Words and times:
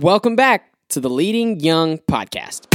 Welcome 0.00 0.36
back 0.36 0.72
to 0.90 1.00
the 1.00 1.10
Leading 1.10 1.58
Young 1.58 1.98
podcast. 1.98 2.66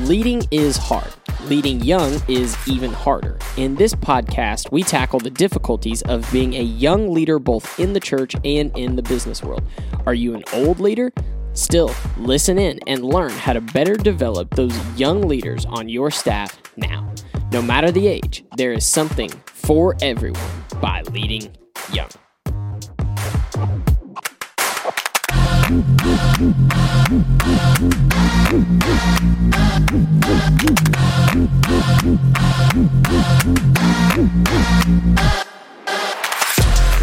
Leading 0.00 0.42
is 0.50 0.76
hard. 0.76 1.12
Leading 1.44 1.80
young 1.84 2.20
is 2.26 2.56
even 2.66 2.92
harder. 2.92 3.38
In 3.56 3.76
this 3.76 3.94
podcast, 3.94 4.72
we 4.72 4.82
tackle 4.82 5.20
the 5.20 5.30
difficulties 5.30 6.02
of 6.02 6.28
being 6.32 6.54
a 6.54 6.62
young 6.62 7.14
leader 7.14 7.38
both 7.38 7.78
in 7.78 7.92
the 7.92 8.00
church 8.00 8.34
and 8.44 8.76
in 8.76 8.96
the 8.96 9.02
business 9.02 9.44
world. 9.44 9.62
Are 10.06 10.14
you 10.14 10.34
an 10.34 10.42
old 10.52 10.80
leader? 10.80 11.12
Still, 11.52 11.94
listen 12.18 12.58
in 12.58 12.80
and 12.88 13.04
learn 13.04 13.30
how 13.30 13.52
to 13.52 13.60
better 13.60 13.94
develop 13.94 14.56
those 14.56 14.76
young 14.98 15.22
leaders 15.22 15.64
on 15.66 15.88
your 15.88 16.10
staff 16.10 16.60
now. 16.76 17.14
No 17.52 17.62
matter 17.62 17.92
the 17.92 18.08
age, 18.08 18.44
there 18.56 18.72
is 18.72 18.84
something 18.84 19.30
for 19.46 19.96
everyone 20.02 20.42
by 20.80 21.02
Leading 21.12 21.56
Young. 21.92 22.08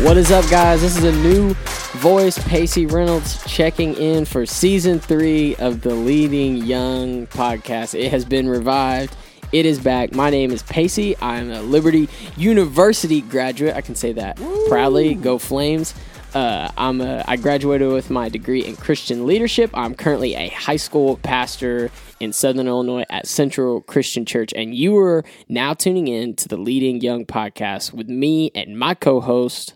What 0.03 0.17
is 0.17 0.31
up, 0.31 0.48
guys? 0.49 0.81
This 0.81 0.98
is 0.98 1.05
a 1.05 1.12
new 1.23 1.53
voice, 1.93 2.37
Pacey 2.39 2.85
Reynolds, 2.85 3.41
checking 3.45 3.95
in 3.95 4.25
for 4.25 4.45
season 4.45 4.99
three 4.99 5.55
of 5.55 5.81
the 5.81 5.95
Leading 5.95 6.57
Young 6.57 7.27
podcast. 7.27 7.98
It 7.98 8.12
has 8.12 8.25
been 8.25 8.49
revived. 8.49 9.15
It 9.53 9.67
is 9.67 9.80
back. 9.80 10.13
My 10.13 10.32
name 10.32 10.49
is 10.49 10.63
Pacey. 10.63 11.15
I'm 11.21 11.51
a 11.51 11.62
Liberty 11.62 12.09
University 12.37 13.21
graduate. 13.21 13.76
I 13.76 13.82
can 13.82 13.93
say 13.93 14.12
that 14.13 14.35
proudly. 14.68 15.13
Go 15.13 15.37
Flames. 15.37 15.93
Uh, 16.34 16.71
I'm 16.76 16.99
a, 17.01 17.23
I 17.27 17.37
graduated 17.37 17.91
with 17.91 18.09
my 18.09 18.29
degree 18.29 18.65
in 18.65 18.76
Christian 18.76 19.27
leadership. 19.27 19.70
I'm 19.76 19.93
currently 19.93 20.34
a 20.34 20.49
high 20.49 20.77
school 20.77 21.18
pastor 21.18 21.91
in 22.20 22.34
Southern 22.34 22.68
Illinois 22.68 23.05
at 23.12 23.27
Central 23.27 23.81
Christian 23.81 24.26
Church, 24.26 24.51
and 24.55 24.74
you 24.74 24.98
are 24.98 25.24
now 25.48 25.76
tuning 25.76 26.07
in 26.07 26.35
to 26.37 26.48
the 26.48 26.57
Leading 26.57 26.99
Young 27.01 27.24
podcast 27.24 27.93
with 27.93 28.09
me 28.09 28.49
and 28.55 28.79
my 28.79 28.96
co-host. 28.96 29.76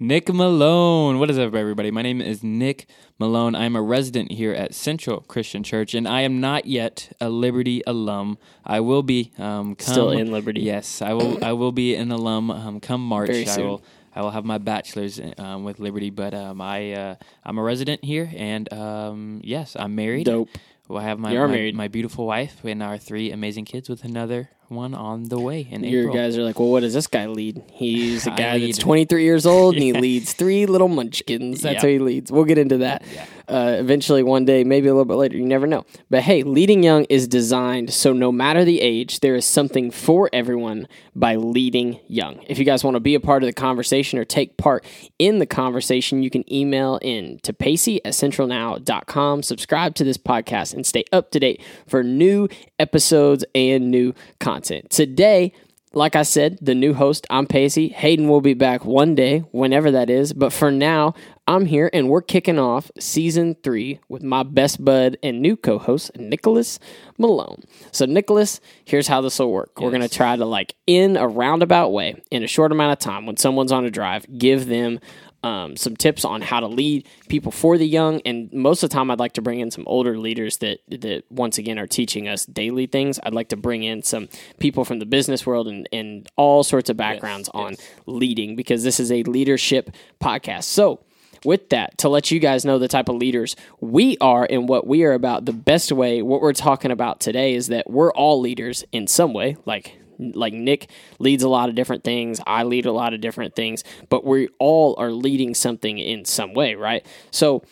Nick 0.00 0.32
Malone. 0.32 1.18
What 1.18 1.28
is 1.28 1.38
up, 1.38 1.56
everybody? 1.56 1.90
My 1.90 2.02
name 2.02 2.20
is 2.20 2.44
Nick 2.44 2.86
Malone. 3.18 3.56
I'm 3.56 3.74
a 3.74 3.82
resident 3.82 4.30
here 4.30 4.52
at 4.52 4.72
Central 4.72 5.22
Christian 5.22 5.64
Church, 5.64 5.92
and 5.92 6.06
I 6.06 6.20
am 6.20 6.40
not 6.40 6.66
yet 6.66 7.10
a 7.20 7.28
Liberty 7.28 7.82
alum. 7.84 8.38
I 8.64 8.78
will 8.78 9.02
be 9.02 9.32
um, 9.38 9.74
come, 9.74 9.92
Still 9.92 10.10
in 10.12 10.30
Liberty. 10.30 10.60
Yes, 10.60 11.02
I 11.02 11.14
will. 11.14 11.42
I 11.44 11.52
will 11.52 11.72
be 11.72 11.96
an 11.96 12.12
alum 12.12 12.48
um, 12.52 12.78
come 12.78 13.04
March. 13.04 13.26
Very 13.26 13.42
I 13.42 13.46
soon. 13.46 13.66
will. 13.66 13.82
I 14.14 14.22
will 14.22 14.30
have 14.30 14.44
my 14.44 14.58
bachelor's 14.58 15.20
um, 15.36 15.64
with 15.64 15.80
Liberty, 15.80 16.10
but 16.10 16.32
um, 16.32 16.60
I 16.60 16.92
uh, 16.92 17.14
I'm 17.44 17.58
a 17.58 17.62
resident 17.62 18.04
here, 18.04 18.30
and 18.36 18.72
um, 18.72 19.40
yes, 19.42 19.76
I'm 19.76 19.96
married. 19.96 20.26
Dope. 20.26 20.48
Well, 20.88 21.02
I 21.02 21.04
have 21.04 21.18
my, 21.18 21.34
my, 21.46 21.70
my 21.74 21.88
beautiful 21.88 22.26
wife 22.26 22.64
and 22.64 22.82
our 22.82 22.96
three 22.96 23.30
amazing 23.30 23.66
kids 23.66 23.88
with 23.90 24.04
another 24.04 24.48
one 24.68 24.94
on 24.94 25.24
the 25.24 25.38
way 25.38 25.66
in 25.70 25.84
Your 25.84 26.02
April. 26.02 26.14
guys 26.16 26.36
are 26.38 26.42
like, 26.42 26.58
well, 26.58 26.70
what 26.70 26.80
does 26.80 26.94
this 26.94 27.06
guy 27.06 27.26
lead? 27.26 27.62
He's 27.72 28.26
a 28.26 28.30
guy 28.30 28.58
that's 28.58 28.78
23 28.78 29.22
years 29.22 29.44
old 29.46 29.74
and 29.74 29.82
he 29.82 29.92
leads 30.06 30.32
three 30.32 30.64
little 30.66 30.88
munchkins. 30.88 31.60
That's 31.62 31.74
Yeah. 31.74 31.80
how 31.82 31.88
he 31.88 31.98
leads. 31.98 32.32
We'll 32.32 32.44
get 32.44 32.56
into 32.58 32.78
that 32.78 33.02
uh, 33.48 33.76
eventually 33.78 34.22
one 34.22 34.44
day, 34.44 34.64
maybe 34.64 34.88
a 34.88 34.92
little 34.92 35.04
bit 35.04 35.14
later. 35.14 35.36
You 35.36 35.44
never 35.44 35.66
know. 35.66 35.84
But 36.10 36.22
hey, 36.22 36.42
leading 36.42 36.82
young 36.82 37.04
is 37.04 37.26
designed 37.26 37.92
so 37.92 38.12
no 38.12 38.30
matter 38.30 38.64
the 38.64 38.80
age, 38.80 39.20
there 39.20 39.34
is 39.34 39.46
something 39.46 39.90
for 39.90 40.28
everyone 40.32 40.86
by 41.14 41.36
leading 41.36 42.00
young. 42.08 42.42
If 42.46 42.58
you 42.58 42.64
guys 42.64 42.84
want 42.84 42.94
to 42.96 43.00
be 43.00 43.14
a 43.14 43.20
part 43.20 43.42
of 43.42 43.46
the 43.46 43.52
conversation 43.52 44.18
or 44.18 44.24
take 44.24 44.56
part 44.56 44.84
in 45.18 45.38
the 45.38 45.46
conversation, 45.46 46.22
you 46.22 46.30
can 46.30 46.50
email 46.52 46.98
in 47.02 47.38
to 47.40 47.52
Pacey 47.52 48.04
at 48.04 48.12
centralnow.com, 48.12 49.42
subscribe 49.42 49.94
to 49.96 50.04
this 50.04 50.18
podcast, 50.18 50.74
and 50.74 50.86
stay 50.86 51.04
up 51.12 51.30
to 51.32 51.40
date 51.40 51.62
for 51.86 52.02
new 52.02 52.48
episodes 52.78 53.44
and 53.54 53.90
new 53.90 54.14
content. 54.38 54.90
Today, 54.90 55.52
like 55.92 56.16
I 56.16 56.22
said, 56.22 56.58
the 56.60 56.74
new 56.74 56.94
host, 56.94 57.26
I'm 57.30 57.46
Pacey. 57.46 57.88
Hayden 57.88 58.28
will 58.28 58.40
be 58.40 58.54
back 58.54 58.84
one 58.84 59.14
day, 59.14 59.40
whenever 59.52 59.90
that 59.92 60.10
is. 60.10 60.32
But 60.32 60.52
for 60.52 60.70
now, 60.70 61.14
I'm 61.46 61.64
here 61.64 61.88
and 61.92 62.08
we're 62.08 62.22
kicking 62.22 62.58
off 62.58 62.90
season 62.98 63.56
three 63.62 64.00
with 64.08 64.22
my 64.22 64.42
best 64.42 64.84
bud 64.84 65.16
and 65.22 65.40
new 65.40 65.56
co 65.56 65.78
host, 65.78 66.10
Nicholas 66.16 66.78
Malone. 67.16 67.62
So, 67.90 68.04
Nicholas, 68.04 68.60
here's 68.84 69.08
how 69.08 69.22
this 69.22 69.38
will 69.38 69.50
work. 69.50 69.80
We're 69.80 69.90
going 69.90 70.02
to 70.02 70.08
try 70.08 70.36
to, 70.36 70.44
like, 70.44 70.74
in 70.86 71.16
a 71.16 71.26
roundabout 71.26 71.88
way, 71.88 72.22
in 72.30 72.42
a 72.42 72.48
short 72.48 72.70
amount 72.70 72.92
of 72.92 72.98
time, 72.98 73.24
when 73.24 73.38
someone's 73.38 73.72
on 73.72 73.84
a 73.86 73.90
drive, 73.90 74.26
give 74.38 74.66
them 74.66 75.00
um, 75.48 75.76
some 75.76 75.96
tips 75.96 76.24
on 76.26 76.42
how 76.42 76.60
to 76.60 76.66
lead 76.66 77.08
people 77.28 77.50
for 77.50 77.78
the 77.78 77.86
young. 77.86 78.20
And 78.26 78.52
most 78.52 78.82
of 78.82 78.90
the 78.90 78.94
time, 78.94 79.10
I'd 79.10 79.18
like 79.18 79.32
to 79.34 79.42
bring 79.42 79.60
in 79.60 79.70
some 79.70 79.84
older 79.86 80.18
leaders 80.18 80.58
that 80.58 80.80
that 80.88 81.24
once 81.30 81.56
again 81.56 81.78
are 81.78 81.86
teaching 81.86 82.28
us 82.28 82.44
daily 82.44 82.86
things. 82.86 83.18
I'd 83.22 83.32
like 83.32 83.48
to 83.48 83.56
bring 83.56 83.82
in 83.82 84.02
some 84.02 84.28
people 84.58 84.84
from 84.84 84.98
the 84.98 85.06
business 85.06 85.46
world 85.46 85.66
and, 85.66 85.88
and 85.90 86.28
all 86.36 86.62
sorts 86.62 86.90
of 86.90 86.98
backgrounds 86.98 87.48
on 87.54 87.76
leading 88.04 88.56
because 88.56 88.84
this 88.84 89.00
is 89.00 89.10
a 89.10 89.22
leadership 89.22 89.90
podcast. 90.20 90.64
So. 90.64 91.00
With 91.44 91.68
that, 91.68 91.98
to 91.98 92.08
let 92.08 92.32
you 92.32 92.40
guys 92.40 92.64
know 92.64 92.80
the 92.80 92.88
type 92.88 93.08
of 93.08 93.14
leaders 93.14 93.54
we 93.80 94.18
are 94.20 94.44
and 94.50 94.68
what 94.68 94.88
we 94.88 95.04
are 95.04 95.12
about, 95.12 95.44
the 95.44 95.52
best 95.52 95.92
way, 95.92 96.20
what 96.20 96.40
we're 96.40 96.52
talking 96.52 96.90
about 96.90 97.20
today 97.20 97.54
is 97.54 97.68
that 97.68 97.88
we're 97.88 98.10
all 98.10 98.40
leaders 98.40 98.84
in 98.90 99.06
some 99.06 99.32
way. 99.32 99.56
Like 99.64 99.96
like 100.18 100.52
Nick 100.52 100.90
leads 101.18 101.42
a 101.42 101.48
lot 101.48 101.68
of 101.68 101.74
different 101.74 102.04
things. 102.04 102.40
I 102.46 102.64
lead 102.64 102.86
a 102.86 102.92
lot 102.92 103.14
of 103.14 103.20
different 103.20 103.54
things, 103.54 103.84
but 104.08 104.24
we 104.24 104.48
all 104.58 104.94
are 104.98 105.10
leading 105.10 105.54
something 105.54 105.98
in 105.98 106.24
some 106.24 106.54
way, 106.54 106.74
right? 106.74 107.06
So 107.30 107.62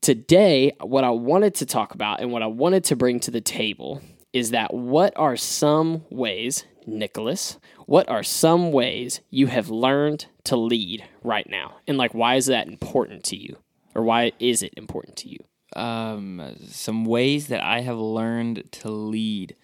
today, 0.00 0.72
what 0.80 1.04
I 1.04 1.10
wanted 1.10 1.54
to 1.56 1.66
talk 1.66 1.94
about 1.94 2.20
and 2.20 2.32
what 2.32 2.42
I 2.42 2.46
wanted 2.46 2.84
to 2.84 2.96
bring 2.96 3.20
to 3.20 3.30
the 3.30 3.40
table 3.40 4.00
is 4.32 4.50
that 4.50 4.72
what 4.72 5.12
are 5.16 5.36
some 5.36 6.04
ways, 6.10 6.64
Nicholas, 6.86 7.58
what 7.86 8.08
are 8.08 8.22
some 8.22 8.72
ways 8.72 9.20
you 9.30 9.46
have 9.48 9.68
learned 9.68 10.26
to 10.44 10.56
lead 10.56 11.04
right 11.22 11.48
now? 11.48 11.76
And 11.86 11.98
like, 11.98 12.14
why 12.14 12.36
is 12.36 12.46
that 12.46 12.66
important 12.66 13.24
to 13.24 13.36
you? 13.36 13.58
Or 13.94 14.02
why 14.02 14.32
is 14.38 14.62
it 14.62 14.72
important 14.76 15.16
to 15.16 15.28
you? 15.28 15.38
um, 15.76 16.54
some 16.66 17.04
ways 17.04 17.48
that 17.48 17.62
I 17.62 17.80
have 17.80 17.98
learned 17.98 18.70
to 18.72 18.90
lead. 18.90 19.56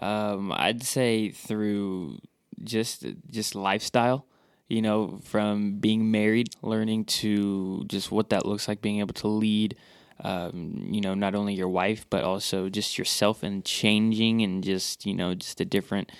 Um, 0.00 0.52
I'd 0.52 0.82
say 0.82 1.30
through 1.30 2.18
just 2.62 3.04
just 3.30 3.54
lifestyle. 3.54 4.26
You 4.68 4.82
know, 4.82 5.18
from 5.24 5.78
being 5.78 6.10
married, 6.10 6.50
learning 6.60 7.06
to 7.06 7.84
just 7.88 8.12
what 8.12 8.28
that 8.30 8.44
looks 8.44 8.68
like, 8.68 8.82
being 8.82 8.98
able 9.00 9.14
to 9.14 9.28
lead. 9.28 9.76
Um, 10.22 10.88
you 10.90 11.00
know, 11.00 11.14
not 11.14 11.34
only 11.34 11.54
your 11.54 11.68
wife, 11.68 12.04
but 12.10 12.22
also 12.24 12.68
just 12.68 12.98
yourself, 12.98 13.42
and 13.42 13.64
changing, 13.64 14.42
and 14.42 14.62
just 14.62 15.06
you 15.06 15.14
know, 15.14 15.34
just 15.34 15.60
a 15.60 15.64
different, 15.64 16.10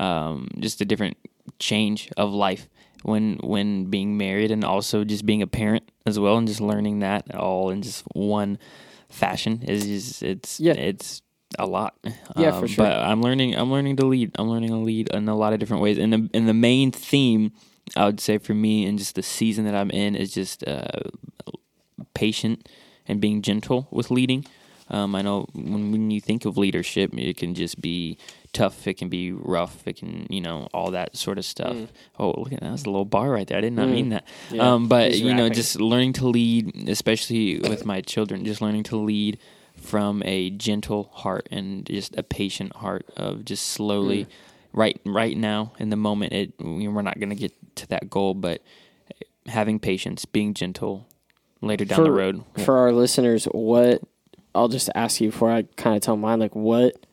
um, 0.00 0.48
just 0.58 0.80
a 0.80 0.84
different 0.84 1.16
change 1.58 2.10
of 2.16 2.32
life 2.32 2.68
when 3.02 3.38
when 3.44 3.84
being 3.84 4.16
married, 4.16 4.50
and 4.50 4.64
also 4.64 5.04
just 5.04 5.24
being 5.26 5.42
a 5.42 5.46
parent 5.46 5.88
as 6.06 6.18
well, 6.18 6.36
and 6.36 6.48
just 6.48 6.60
learning 6.60 7.00
that 7.00 7.34
all 7.34 7.70
in 7.70 7.82
just 7.82 8.02
one 8.14 8.58
fashion 9.08 9.62
is 9.68 9.84
just 9.86 10.22
it's 10.22 10.58
Yeah. 10.58 10.72
it's 10.72 11.22
a 11.58 11.66
lot. 11.66 11.94
Yeah, 12.36 12.50
for 12.52 12.58
Um, 12.58 12.66
sure. 12.66 12.84
But 12.84 12.98
I'm 12.98 13.22
learning. 13.22 13.54
I'm 13.54 13.70
learning 13.70 13.96
to 13.96 14.06
lead. 14.06 14.32
I'm 14.36 14.48
learning 14.48 14.70
to 14.70 14.76
lead 14.76 15.08
in 15.12 15.28
a 15.28 15.36
lot 15.36 15.52
of 15.52 15.58
different 15.60 15.82
ways. 15.82 15.98
And 15.98 16.12
the 16.12 16.30
and 16.34 16.48
the 16.48 16.54
main 16.54 16.90
theme 16.92 17.52
I 17.96 18.06
would 18.06 18.20
say 18.20 18.38
for 18.38 18.54
me 18.54 18.86
and 18.86 18.98
just 18.98 19.14
the 19.14 19.22
season 19.22 19.64
that 19.66 19.74
I'm 19.74 19.90
in 19.90 20.16
is 20.16 20.32
just 20.32 20.66
uh, 20.66 20.86
patient 22.14 22.68
and 23.06 23.20
being 23.20 23.42
gentle 23.42 23.88
with 23.90 24.10
leading. 24.10 24.44
Um, 24.90 25.14
I 25.14 25.22
know 25.22 25.46
when 25.54 25.92
when 25.92 26.10
you 26.10 26.20
think 26.20 26.44
of 26.44 26.58
leadership, 26.58 27.12
it 27.14 27.38
can 27.38 27.54
just 27.54 27.80
be 27.80 28.18
tough. 28.52 28.86
It 28.86 28.94
can 28.94 29.08
be 29.08 29.32
rough. 29.32 29.86
It 29.88 29.96
can 29.96 30.26
you 30.28 30.42
know 30.42 30.68
all 30.74 30.90
that 30.90 31.16
sort 31.16 31.38
of 31.38 31.44
stuff. 31.46 31.72
Mm. 31.74 31.88
Oh, 32.18 32.34
look 32.36 32.52
at 32.52 32.60
that! 32.60 32.68
That's 32.70 32.82
a 32.84 32.90
little 32.90 33.06
bar 33.06 33.30
right 33.30 33.46
there. 33.46 33.56
I 33.58 33.62
did 33.62 33.72
not 33.72 33.88
mean 33.88 34.10
that. 34.10 34.26
Yeah, 34.50 34.74
Um, 34.74 34.88
but 34.88 35.12
he's 35.12 35.22
you 35.22 35.32
know, 35.34 35.48
just 35.48 35.80
learning 35.80 36.12
to 36.14 36.26
lead, 36.28 36.86
especially 36.88 37.60
with 37.60 37.86
my 37.86 38.02
children, 38.02 38.44
just 38.44 38.60
learning 38.60 38.82
to 38.84 38.96
lead 38.98 39.38
from 39.84 40.22
a 40.24 40.50
gentle 40.50 41.10
heart 41.12 41.48
and 41.50 41.86
just 41.86 42.16
a 42.16 42.22
patient 42.22 42.74
heart 42.76 43.06
of 43.16 43.44
just 43.44 43.66
slowly, 43.66 44.24
mm. 44.24 44.28
right 44.72 45.00
right 45.04 45.36
now 45.36 45.72
in 45.78 45.90
the 45.90 45.96
moment. 45.96 46.32
It 46.32 46.52
we're 46.58 47.02
not 47.02 47.18
going 47.18 47.30
to 47.30 47.36
get 47.36 47.52
to 47.76 47.86
that 47.88 48.08
goal, 48.10 48.34
but 48.34 48.62
having 49.46 49.78
patience, 49.78 50.24
being 50.24 50.54
gentle, 50.54 51.06
later 51.60 51.84
down 51.84 52.04
the 52.04 52.10
road. 52.10 52.44
For 52.64 52.78
our 52.78 52.92
listeners, 52.92 53.44
what 53.46 54.02
I'll 54.54 54.68
just 54.68 54.88
ask 54.94 55.20
you 55.20 55.30
before 55.30 55.50
I 55.50 55.62
kind 55.76 55.96
of 55.96 56.02
tell 56.02 56.16
mine, 56.16 56.40
like 56.40 56.54
what 56.54 57.06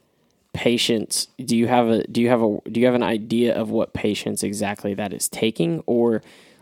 patience 0.54 1.28
do 1.44 1.56
you 1.56 1.68
have 1.68 1.88
a 1.88 2.04
do 2.08 2.22
you 2.22 2.30
have 2.30 2.42
a 2.42 2.60
do 2.70 2.80
you 2.80 2.86
have 2.86 2.96
an 2.96 3.04
idea 3.04 3.56
of 3.56 3.70
what 3.70 3.94
patience 3.94 4.44
exactly 4.44 4.94
that 4.94 5.14
is 5.14 5.30
taking 5.30 5.82
or 5.86 6.22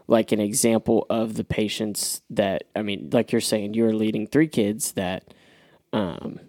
like 0.09 0.31
an 0.31 0.39
example 0.39 1.05
of 1.09 1.35
the 1.35 1.43
patience 1.43 2.21
that 2.31 2.63
I 2.75 2.81
mean, 2.81 3.11
like 3.13 3.31
you're 3.31 3.41
saying, 3.41 3.75
you're 3.75 3.93
leading 3.93 4.25
three 4.25 4.47
kids 4.47 4.93
that 4.93 5.35
um, 5.93 6.39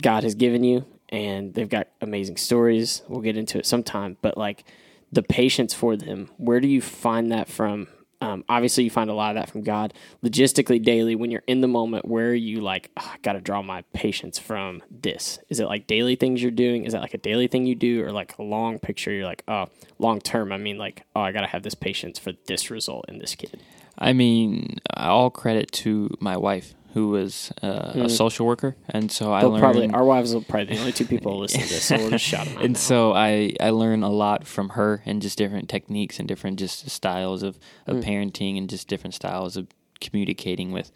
God 0.00 0.22
has 0.24 0.34
given 0.34 0.64
you, 0.64 0.84
and 1.08 1.54
they've 1.54 1.68
got 1.68 1.88
amazing 2.00 2.36
stories. 2.36 3.02
We'll 3.08 3.20
get 3.20 3.36
into 3.36 3.58
it 3.58 3.66
sometime, 3.66 4.16
but 4.22 4.36
like 4.38 4.64
the 5.12 5.22
patience 5.22 5.74
for 5.74 5.96
them. 5.96 6.30
Where 6.36 6.60
do 6.60 6.68
you 6.68 6.80
find 6.80 7.32
that 7.32 7.48
from? 7.48 7.88
Um, 8.22 8.44
obviously, 8.50 8.84
you 8.84 8.90
find 8.90 9.08
a 9.08 9.14
lot 9.14 9.34
of 9.34 9.40
that 9.40 9.50
from 9.50 9.62
God. 9.62 9.94
Logistically, 10.22 10.82
daily, 10.82 11.14
when 11.16 11.30
you're 11.30 11.42
in 11.46 11.62
the 11.62 11.66
moment, 11.66 12.04
where 12.04 12.34
you 12.34 12.60
like, 12.60 12.90
oh, 12.98 13.10
I 13.14 13.16
got 13.22 13.32
to 13.32 13.40
draw 13.40 13.62
my 13.62 13.82
patience 13.94 14.38
from 14.38 14.82
this? 14.90 15.38
Is 15.48 15.58
it 15.58 15.64
like 15.64 15.86
daily 15.86 16.16
things 16.16 16.42
you're 16.42 16.50
doing? 16.50 16.84
Is 16.84 16.92
that 16.92 17.00
like 17.00 17.14
a 17.14 17.18
daily 17.18 17.46
thing 17.46 17.64
you 17.64 17.74
do, 17.74 18.04
or 18.04 18.12
like 18.12 18.36
a 18.36 18.42
long 18.42 18.78
picture? 18.78 19.10
You're 19.10 19.24
like, 19.24 19.42
oh, 19.48 19.68
long 19.98 20.20
term. 20.20 20.52
I 20.52 20.58
mean, 20.58 20.76
like, 20.76 21.04
oh, 21.16 21.22
I 21.22 21.32
got 21.32 21.40
to 21.40 21.46
have 21.46 21.62
this 21.62 21.74
patience 21.74 22.18
for 22.18 22.32
this 22.46 22.70
result 22.70 23.06
in 23.08 23.18
this 23.18 23.34
kid. 23.34 23.62
I 23.98 24.12
mean, 24.12 24.80
all 24.94 25.30
credit 25.30 25.72
to 25.72 26.14
my 26.20 26.36
wife 26.36 26.74
who 26.94 27.08
was 27.08 27.52
uh, 27.62 27.92
a 27.94 28.08
social 28.08 28.46
worker, 28.46 28.76
and 28.88 29.10
so 29.12 29.32
I 29.32 29.40
They'll 29.40 29.50
learned 29.50 29.60
probably 29.62 29.90
our 29.90 30.04
wives 30.04 30.34
will 30.34 30.42
probably 30.42 30.74
the 30.74 30.80
only 30.80 30.92
two 30.92 31.04
people 31.06 31.32
who 31.34 31.38
listen 31.42 31.60
to 31.62 31.68
this, 31.68 31.84
so 31.84 31.96
we'll 31.96 32.10
just 32.10 32.24
shout 32.24 32.46
them 32.46 32.56
out. 32.58 32.64
and 32.66 32.76
so 32.76 33.12
I 33.12 33.54
I 33.60 33.70
learn 33.70 34.02
a 34.02 34.10
lot 34.10 34.46
from 34.46 34.70
her 34.70 35.02
and 35.06 35.22
just 35.22 35.38
different 35.38 35.68
techniques 35.68 36.18
and 36.18 36.26
different 36.28 36.58
just 36.58 36.88
styles 36.90 37.42
of, 37.42 37.58
of 37.86 37.96
Mm. 37.98 38.04
parenting 38.04 38.58
and 38.58 38.68
just 38.68 38.88
different 38.88 39.14
styles 39.14 39.56
of 39.56 39.68
communicating 40.00 40.72
with 40.72 40.90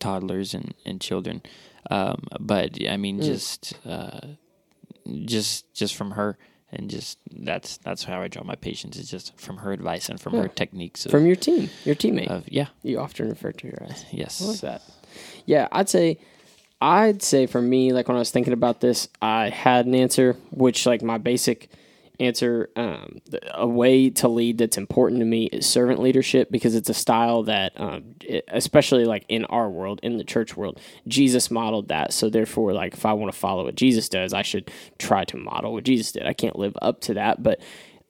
toddlers 0.00 0.54
and 0.54 0.74
and 0.84 1.00
children. 1.00 1.42
Um, 1.90 2.24
but 2.40 2.78
I 2.88 2.96
mean, 2.96 3.20
Mm. 3.20 3.24
just 3.24 3.74
uh, 3.86 4.20
just 5.24 5.72
just 5.74 5.94
from 5.94 6.12
her. 6.12 6.38
And 6.72 6.90
just 6.90 7.18
that's 7.30 7.76
that's 7.78 8.02
how 8.02 8.20
I 8.20 8.26
draw 8.28 8.42
my 8.42 8.56
patience 8.56 8.96
is 8.98 9.08
just 9.08 9.38
from 9.38 9.58
her 9.58 9.72
advice 9.72 10.08
and 10.08 10.20
from 10.20 10.34
her 10.34 10.48
techniques 10.48 11.06
of, 11.06 11.12
from 11.12 11.24
your 11.24 11.36
team, 11.36 11.70
your 11.84 11.94
teammate. 11.94 12.26
of 12.26 12.42
yeah 12.48 12.66
you 12.82 12.98
often 12.98 13.28
refer 13.28 13.52
to 13.52 13.68
her 13.68 13.86
as. 13.88 14.04
yes 14.10 14.42
I 14.42 14.46
like 14.46 14.60
that. 14.60 14.82
Yeah, 15.46 15.68
I'd 15.72 15.88
say, 15.88 16.18
I'd 16.80 17.22
say 17.22 17.46
for 17.46 17.62
me, 17.62 17.92
like 17.92 18.08
when 18.08 18.16
I 18.16 18.20
was 18.20 18.30
thinking 18.30 18.52
about 18.52 18.80
this, 18.80 19.08
I 19.22 19.48
had 19.48 19.86
an 19.86 19.94
answer, 19.94 20.36
which 20.50 20.84
like 20.84 21.02
my 21.02 21.18
basic 21.18 21.70
answer, 22.18 22.70
um, 22.76 23.20
a 23.54 23.66
way 23.66 24.10
to 24.10 24.28
lead 24.28 24.58
that's 24.58 24.78
important 24.78 25.20
to 25.20 25.26
me 25.26 25.46
is 25.46 25.66
servant 25.66 26.00
leadership 26.00 26.50
because 26.50 26.74
it's 26.74 26.88
a 26.88 26.94
style 26.94 27.44
that, 27.44 27.72
um, 27.76 28.14
especially 28.48 29.04
like 29.04 29.24
in 29.28 29.44
our 29.46 29.68
world, 29.68 30.00
in 30.02 30.16
the 30.16 30.24
church 30.24 30.56
world, 30.56 30.80
Jesus 31.06 31.50
modeled 31.50 31.88
that. 31.88 32.12
So 32.12 32.28
therefore, 32.30 32.72
like 32.72 32.94
if 32.94 33.06
I 33.06 33.12
want 33.12 33.32
to 33.32 33.38
follow 33.38 33.64
what 33.64 33.74
Jesus 33.74 34.08
does, 34.08 34.32
I 34.32 34.42
should 34.42 34.70
try 34.98 35.24
to 35.24 35.36
model 35.36 35.72
what 35.72 35.84
Jesus 35.84 36.12
did. 36.12 36.26
I 36.26 36.32
can't 36.32 36.58
live 36.58 36.76
up 36.82 37.00
to 37.02 37.14
that, 37.14 37.42
but 37.42 37.60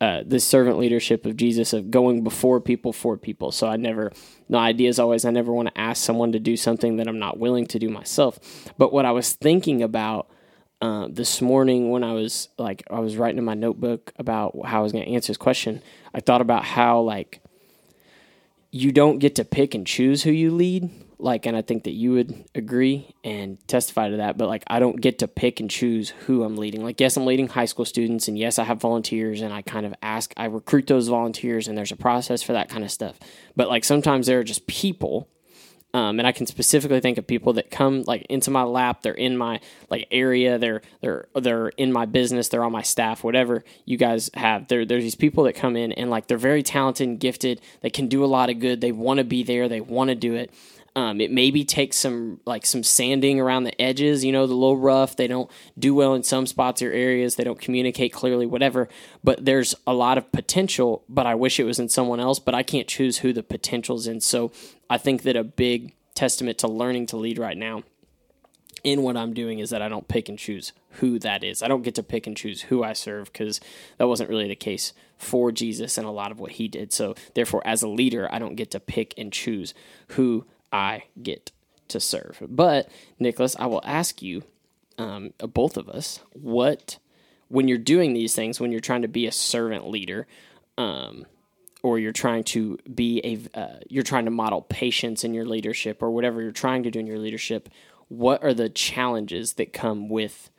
uh, 0.00 0.22
the 0.26 0.38
servant 0.38 0.78
leadership 0.78 1.24
of 1.24 1.36
Jesus 1.36 1.72
of 1.72 1.90
going 1.90 2.22
before 2.22 2.60
people 2.60 2.92
for 2.92 3.16
people. 3.16 3.50
So 3.50 3.66
I 3.66 3.76
never, 3.76 4.12
the 4.48 4.58
idea 4.58 4.90
is 4.90 4.98
always 4.98 5.24
I 5.24 5.30
never 5.30 5.52
want 5.52 5.68
to 5.68 5.80
ask 5.80 6.04
someone 6.04 6.32
to 6.32 6.38
do 6.38 6.56
something 6.56 6.96
that 6.96 7.08
I'm 7.08 7.18
not 7.18 7.38
willing 7.38 7.66
to 7.68 7.78
do 7.78 7.88
myself. 7.88 8.38
But 8.76 8.92
what 8.92 9.06
I 9.06 9.12
was 9.12 9.32
thinking 9.32 9.82
about 9.82 10.28
uh, 10.82 11.08
this 11.10 11.40
morning 11.40 11.90
when 11.90 12.04
I 12.04 12.12
was 12.12 12.50
like, 12.58 12.82
I 12.90 13.00
was 13.00 13.16
writing 13.16 13.38
in 13.38 13.44
my 13.44 13.54
notebook 13.54 14.12
about 14.18 14.54
how 14.66 14.80
I 14.80 14.82
was 14.82 14.92
going 14.92 15.04
to 15.06 15.10
answer 15.12 15.28
this 15.28 15.38
question, 15.38 15.82
I 16.12 16.20
thought 16.20 16.42
about 16.42 16.64
how 16.64 17.00
like 17.00 17.40
you 18.70 18.92
don't 18.92 19.18
get 19.18 19.36
to 19.36 19.44
pick 19.44 19.74
and 19.74 19.86
choose 19.86 20.22
who 20.22 20.30
you 20.30 20.50
lead. 20.50 20.90
Like, 21.18 21.46
and 21.46 21.56
I 21.56 21.62
think 21.62 21.84
that 21.84 21.92
you 21.92 22.12
would 22.12 22.44
agree 22.54 23.14
and 23.24 23.58
testify 23.68 24.10
to 24.10 24.18
that. 24.18 24.36
But 24.36 24.48
like, 24.48 24.64
I 24.66 24.78
don't 24.78 25.00
get 25.00 25.20
to 25.20 25.28
pick 25.28 25.60
and 25.60 25.70
choose 25.70 26.10
who 26.10 26.44
I'm 26.44 26.56
leading. 26.56 26.84
Like, 26.84 27.00
yes, 27.00 27.16
I'm 27.16 27.24
leading 27.24 27.48
high 27.48 27.64
school 27.64 27.84
students, 27.84 28.28
and 28.28 28.38
yes, 28.38 28.58
I 28.58 28.64
have 28.64 28.80
volunteers, 28.80 29.40
and 29.40 29.52
I 29.52 29.62
kind 29.62 29.86
of 29.86 29.94
ask, 30.02 30.34
I 30.36 30.44
recruit 30.44 30.86
those 30.86 31.08
volunteers, 31.08 31.68
and 31.68 31.76
there's 31.76 31.92
a 31.92 31.96
process 31.96 32.42
for 32.42 32.52
that 32.52 32.68
kind 32.68 32.84
of 32.84 32.90
stuff. 32.90 33.18
But 33.54 33.68
like, 33.68 33.84
sometimes 33.84 34.26
there 34.26 34.40
are 34.40 34.44
just 34.44 34.66
people 34.66 35.28
um, 35.96 36.18
and 36.18 36.28
I 36.28 36.32
can 36.32 36.44
specifically 36.44 37.00
think 37.00 37.16
of 37.16 37.26
people 37.26 37.54
that 37.54 37.70
come 37.70 38.02
like 38.02 38.26
into 38.28 38.50
my 38.50 38.64
lap. 38.64 39.00
They're 39.00 39.14
in 39.14 39.34
my 39.34 39.60
like 39.88 40.06
area. 40.10 40.58
They're 40.58 40.82
they're 41.00 41.26
they're 41.34 41.68
in 41.68 41.90
my 41.90 42.04
business. 42.04 42.48
They're 42.48 42.64
on 42.64 42.72
my 42.72 42.82
staff. 42.82 43.24
Whatever 43.24 43.64
you 43.86 43.96
guys 43.96 44.28
have, 44.34 44.68
there 44.68 44.84
there's 44.84 45.04
these 45.04 45.14
people 45.14 45.44
that 45.44 45.54
come 45.54 45.74
in 45.74 45.92
and 45.92 46.10
like 46.10 46.26
they're 46.26 46.36
very 46.36 46.62
talented 46.62 47.08
and 47.08 47.18
gifted. 47.18 47.62
They 47.80 47.88
can 47.88 48.08
do 48.08 48.22
a 48.22 48.26
lot 48.26 48.50
of 48.50 48.58
good. 48.58 48.82
They 48.82 48.92
want 48.92 49.18
to 49.18 49.24
be 49.24 49.42
there. 49.42 49.70
They 49.70 49.80
want 49.80 50.08
to 50.08 50.14
do 50.14 50.34
it. 50.34 50.52
Um, 50.96 51.20
it 51.20 51.30
maybe 51.30 51.62
takes 51.62 51.98
some 51.98 52.40
like 52.46 52.64
some 52.64 52.82
sanding 52.82 53.38
around 53.38 53.64
the 53.64 53.80
edges, 53.80 54.24
you 54.24 54.32
know, 54.32 54.46
the 54.46 54.54
little 54.54 54.78
rough. 54.78 55.14
They 55.14 55.26
don't 55.26 55.50
do 55.78 55.94
well 55.94 56.14
in 56.14 56.22
some 56.22 56.46
spots 56.46 56.80
or 56.80 56.90
areas. 56.90 57.36
They 57.36 57.44
don't 57.44 57.60
communicate 57.60 58.14
clearly, 58.14 58.46
whatever. 58.46 58.88
But 59.22 59.44
there's 59.44 59.74
a 59.86 59.92
lot 59.92 60.16
of 60.16 60.32
potential. 60.32 61.04
But 61.06 61.26
I 61.26 61.34
wish 61.34 61.60
it 61.60 61.64
was 61.64 61.78
in 61.78 61.90
someone 61.90 62.18
else. 62.18 62.38
But 62.38 62.54
I 62.54 62.62
can't 62.62 62.88
choose 62.88 63.18
who 63.18 63.34
the 63.34 63.42
potential's 63.42 64.06
in. 64.06 64.22
So 64.22 64.52
I 64.88 64.96
think 64.96 65.22
that 65.22 65.36
a 65.36 65.44
big 65.44 65.94
testament 66.14 66.56
to 66.58 66.68
learning 66.68 67.06
to 67.08 67.18
lead 67.18 67.38
right 67.38 67.58
now 67.58 67.82
in 68.82 69.02
what 69.02 69.16
I'm 69.16 69.34
doing 69.34 69.58
is 69.58 69.70
that 69.70 69.82
I 69.82 69.88
don't 69.88 70.08
pick 70.08 70.28
and 70.28 70.38
choose 70.38 70.72
who 70.92 71.18
that 71.18 71.44
is. 71.44 71.62
I 71.62 71.68
don't 71.68 71.82
get 71.82 71.96
to 71.96 72.02
pick 72.02 72.26
and 72.26 72.36
choose 72.36 72.62
who 72.62 72.82
I 72.82 72.94
serve 72.94 73.32
because 73.32 73.60
that 73.98 74.08
wasn't 74.08 74.30
really 74.30 74.48
the 74.48 74.56
case 74.56 74.92
for 75.18 75.52
Jesus 75.52 75.98
and 75.98 76.06
a 76.06 76.10
lot 76.10 76.30
of 76.30 76.38
what 76.38 76.52
he 76.52 76.68
did. 76.68 76.92
So, 76.92 77.14
therefore, 77.34 77.62
as 77.66 77.82
a 77.82 77.88
leader, 77.88 78.28
I 78.32 78.38
don't 78.38 78.54
get 78.54 78.70
to 78.70 78.80
pick 78.80 79.12
and 79.18 79.32
choose 79.32 79.74
who 80.10 80.46
I 80.76 81.04
get 81.22 81.52
to 81.88 82.00
serve. 82.00 82.42
But, 82.48 82.88
Nicholas, 83.18 83.56
I 83.58 83.66
will 83.66 83.82
ask 83.84 84.22
you, 84.22 84.42
um, 84.98 85.32
both 85.38 85.76
of 85.76 85.88
us, 85.88 86.20
what, 86.32 86.98
when 87.48 87.68
you're 87.68 87.78
doing 87.78 88.12
these 88.12 88.34
things, 88.34 88.60
when 88.60 88.72
you're 88.72 88.80
trying 88.80 89.02
to 89.02 89.08
be 89.08 89.26
a 89.26 89.32
servant 89.32 89.88
leader, 89.88 90.26
um, 90.78 91.26
or 91.82 91.98
you're 91.98 92.12
trying 92.12 92.42
to 92.42 92.78
be 92.92 93.20
a 93.24 93.58
uh, 93.58 93.78
you're 93.88 94.02
trying 94.02 94.24
to 94.24 94.30
model 94.30 94.62
patience 94.62 95.24
in 95.24 95.32
your 95.32 95.46
leadership 95.46 96.02
or 96.02 96.10
whatever 96.10 96.42
you're 96.42 96.50
trying 96.50 96.82
to 96.82 96.90
do 96.90 96.98
in 96.98 97.06
your 97.06 97.18
leadership 97.18 97.68
what 98.08 98.42
are 98.42 98.54
the 98.54 98.68
challenges 98.68 99.52
that 99.54 99.72
come 99.72 100.08
with 100.08 100.50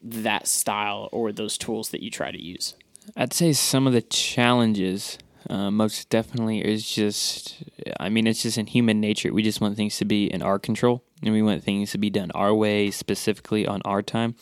that 0.00 0.46
style 0.46 1.08
or 1.10 1.32
those 1.32 1.58
tools 1.58 1.90
that 1.90 2.02
you 2.02 2.10
try 2.10 2.30
to 2.30 2.40
use 2.40 2.74
I'd 3.16 3.32
say 3.32 3.52
some 3.52 3.86
of 3.86 3.92
the 3.92 4.02
challenges, 4.02 5.18
uh, 5.48 5.70
most 5.70 6.08
definitely, 6.10 6.60
is 6.60 6.88
just, 6.88 7.62
I 7.98 8.08
mean, 8.08 8.26
it's 8.26 8.42
just 8.42 8.58
in 8.58 8.66
human 8.66 9.00
nature. 9.00 9.32
We 9.32 9.42
just 9.42 9.60
want 9.60 9.76
things 9.76 9.96
to 9.98 10.04
be 10.04 10.26
in 10.26 10.42
our 10.42 10.58
control, 10.58 11.02
and 11.22 11.32
we 11.32 11.42
want 11.42 11.64
things 11.64 11.92
to 11.92 11.98
be 11.98 12.10
done 12.10 12.30
our 12.32 12.54
way, 12.54 12.90
specifically 12.90 13.66
on 13.66 13.82
our 13.84 14.02
time. 14.02 14.34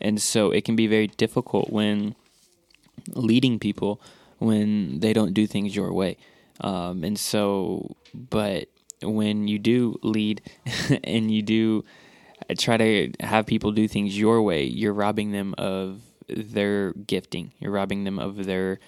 And 0.00 0.20
so 0.20 0.50
it 0.50 0.64
can 0.64 0.76
be 0.76 0.86
very 0.86 1.06
difficult 1.06 1.70
when 1.70 2.14
leading 3.14 3.58
people 3.58 4.00
when 4.42 4.98
they 5.00 5.12
don't 5.12 5.34
do 5.34 5.46
things 5.46 5.74
your 5.74 5.92
way. 5.92 6.16
Um, 6.60 7.04
and 7.04 7.18
so, 7.18 7.96
but 8.12 8.68
when 9.02 9.48
you 9.48 9.58
do 9.58 9.98
lead 10.02 10.42
and 11.04 11.30
you 11.30 11.42
do 11.42 11.84
try 12.58 12.76
to 12.76 13.12
have 13.20 13.46
people 13.46 13.70
do 13.70 13.86
things 13.86 14.18
your 14.18 14.42
way, 14.42 14.64
you're 14.64 14.92
robbing 14.92 15.32
them 15.32 15.54
of 15.58 16.00
their 16.28 16.92
gifting. 16.92 17.52
You're 17.58 17.72
robbing 17.72 18.04
them 18.04 18.18
of 18.18 18.44
their 18.44 18.80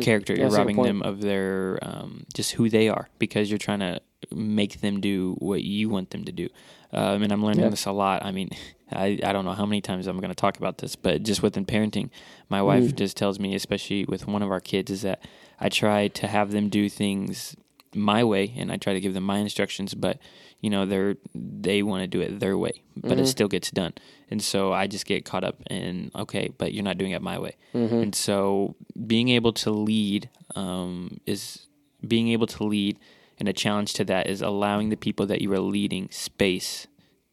character. 0.00 0.34
You're 0.34 0.44
that's 0.50 0.54
a 0.54 0.58
good 0.58 0.60
robbing 0.60 0.82
them 0.82 1.02
of 1.02 1.20
their 1.20 1.78
um, 1.82 2.24
just 2.34 2.52
who 2.52 2.68
they 2.68 2.88
are 2.88 3.08
because 3.18 3.50
you're 3.50 3.58
trying 3.58 3.80
to 3.80 4.00
make 4.32 4.80
them 4.80 5.00
do 5.00 5.34
what 5.38 5.62
you 5.62 5.88
want 5.88 6.10
them 6.10 6.24
to 6.24 6.32
do. 6.32 6.48
Um, 6.92 7.22
and 7.22 7.32
I'm 7.32 7.44
learning 7.44 7.64
Yeah. 7.64 7.70
this 7.70 7.86
a 7.86 7.92
lot. 7.92 8.24
I 8.24 8.30
mean, 8.32 8.50
I, 8.92 9.18
I 9.24 9.32
don't 9.32 9.44
know 9.44 9.52
how 9.52 9.66
many 9.66 9.80
times 9.80 10.06
I'm 10.06 10.18
going 10.18 10.28
to 10.30 10.34
talk 10.34 10.56
about 10.58 10.78
this, 10.78 10.94
but 10.96 11.22
just 11.22 11.42
within 11.42 11.64
parenting, 11.66 12.10
my 12.48 12.62
wife 12.62 12.84
Mm. 12.84 12.96
just 12.96 13.16
tells 13.16 13.38
me, 13.40 13.54
especially 13.54 14.04
with 14.06 14.26
one 14.26 14.42
of 14.42 14.50
our 14.50 14.60
kids, 14.60 14.90
is 14.90 15.02
that 15.02 15.20
I 15.60 15.68
try 15.68 16.08
to 16.08 16.26
have 16.28 16.52
them 16.52 16.68
do 16.68 16.88
things 16.88 17.56
my 17.94 18.22
way 18.24 18.52
and 18.56 18.70
I 18.72 18.76
try 18.76 18.92
to 18.92 19.00
give 19.00 19.14
them 19.14 19.24
my 19.24 19.38
instructions, 19.38 19.94
but 19.94 20.18
you 20.64 20.70
know, 20.70 20.84
they're, 20.86 21.16
they 21.34 21.82
want 21.82 22.00
to 22.02 22.06
do 22.06 22.20
it 22.26 22.40
their 22.40 22.56
way, 22.64 22.76
but 22.96 23.10
Mm-hmm. 23.10 23.20
it 23.20 23.26
still 23.26 23.48
gets 23.48 23.70
done. 23.70 23.92
And 24.30 24.40
so 24.40 24.72
I 24.72 24.86
just 24.94 25.04
get 25.04 25.24
caught 25.30 25.44
up 25.44 25.56
in, 25.68 26.10
okay, 26.22 26.46
but 26.60 26.72
you're 26.72 26.88
not 26.90 26.96
doing 26.96 27.12
it 27.12 27.20
my 27.20 27.38
way. 27.38 27.54
Mm-hmm. 27.74 27.94
And 28.04 28.14
so 28.14 28.74
being 29.12 29.28
able 29.38 29.52
to 29.64 29.70
lead 29.70 30.30
um, 30.54 31.20
is 31.26 31.66
being 32.12 32.28
able 32.36 32.46
to 32.56 32.64
lead, 32.64 32.98
and 33.38 33.46
a 33.48 33.52
challenge 33.52 33.92
to 33.94 34.04
that 34.06 34.26
is 34.26 34.40
allowing 34.40 34.88
the 34.88 34.96
people 34.96 35.26
that 35.26 35.42
you 35.42 35.52
are 35.52 35.60
leading 35.60 36.08
space 36.10 36.86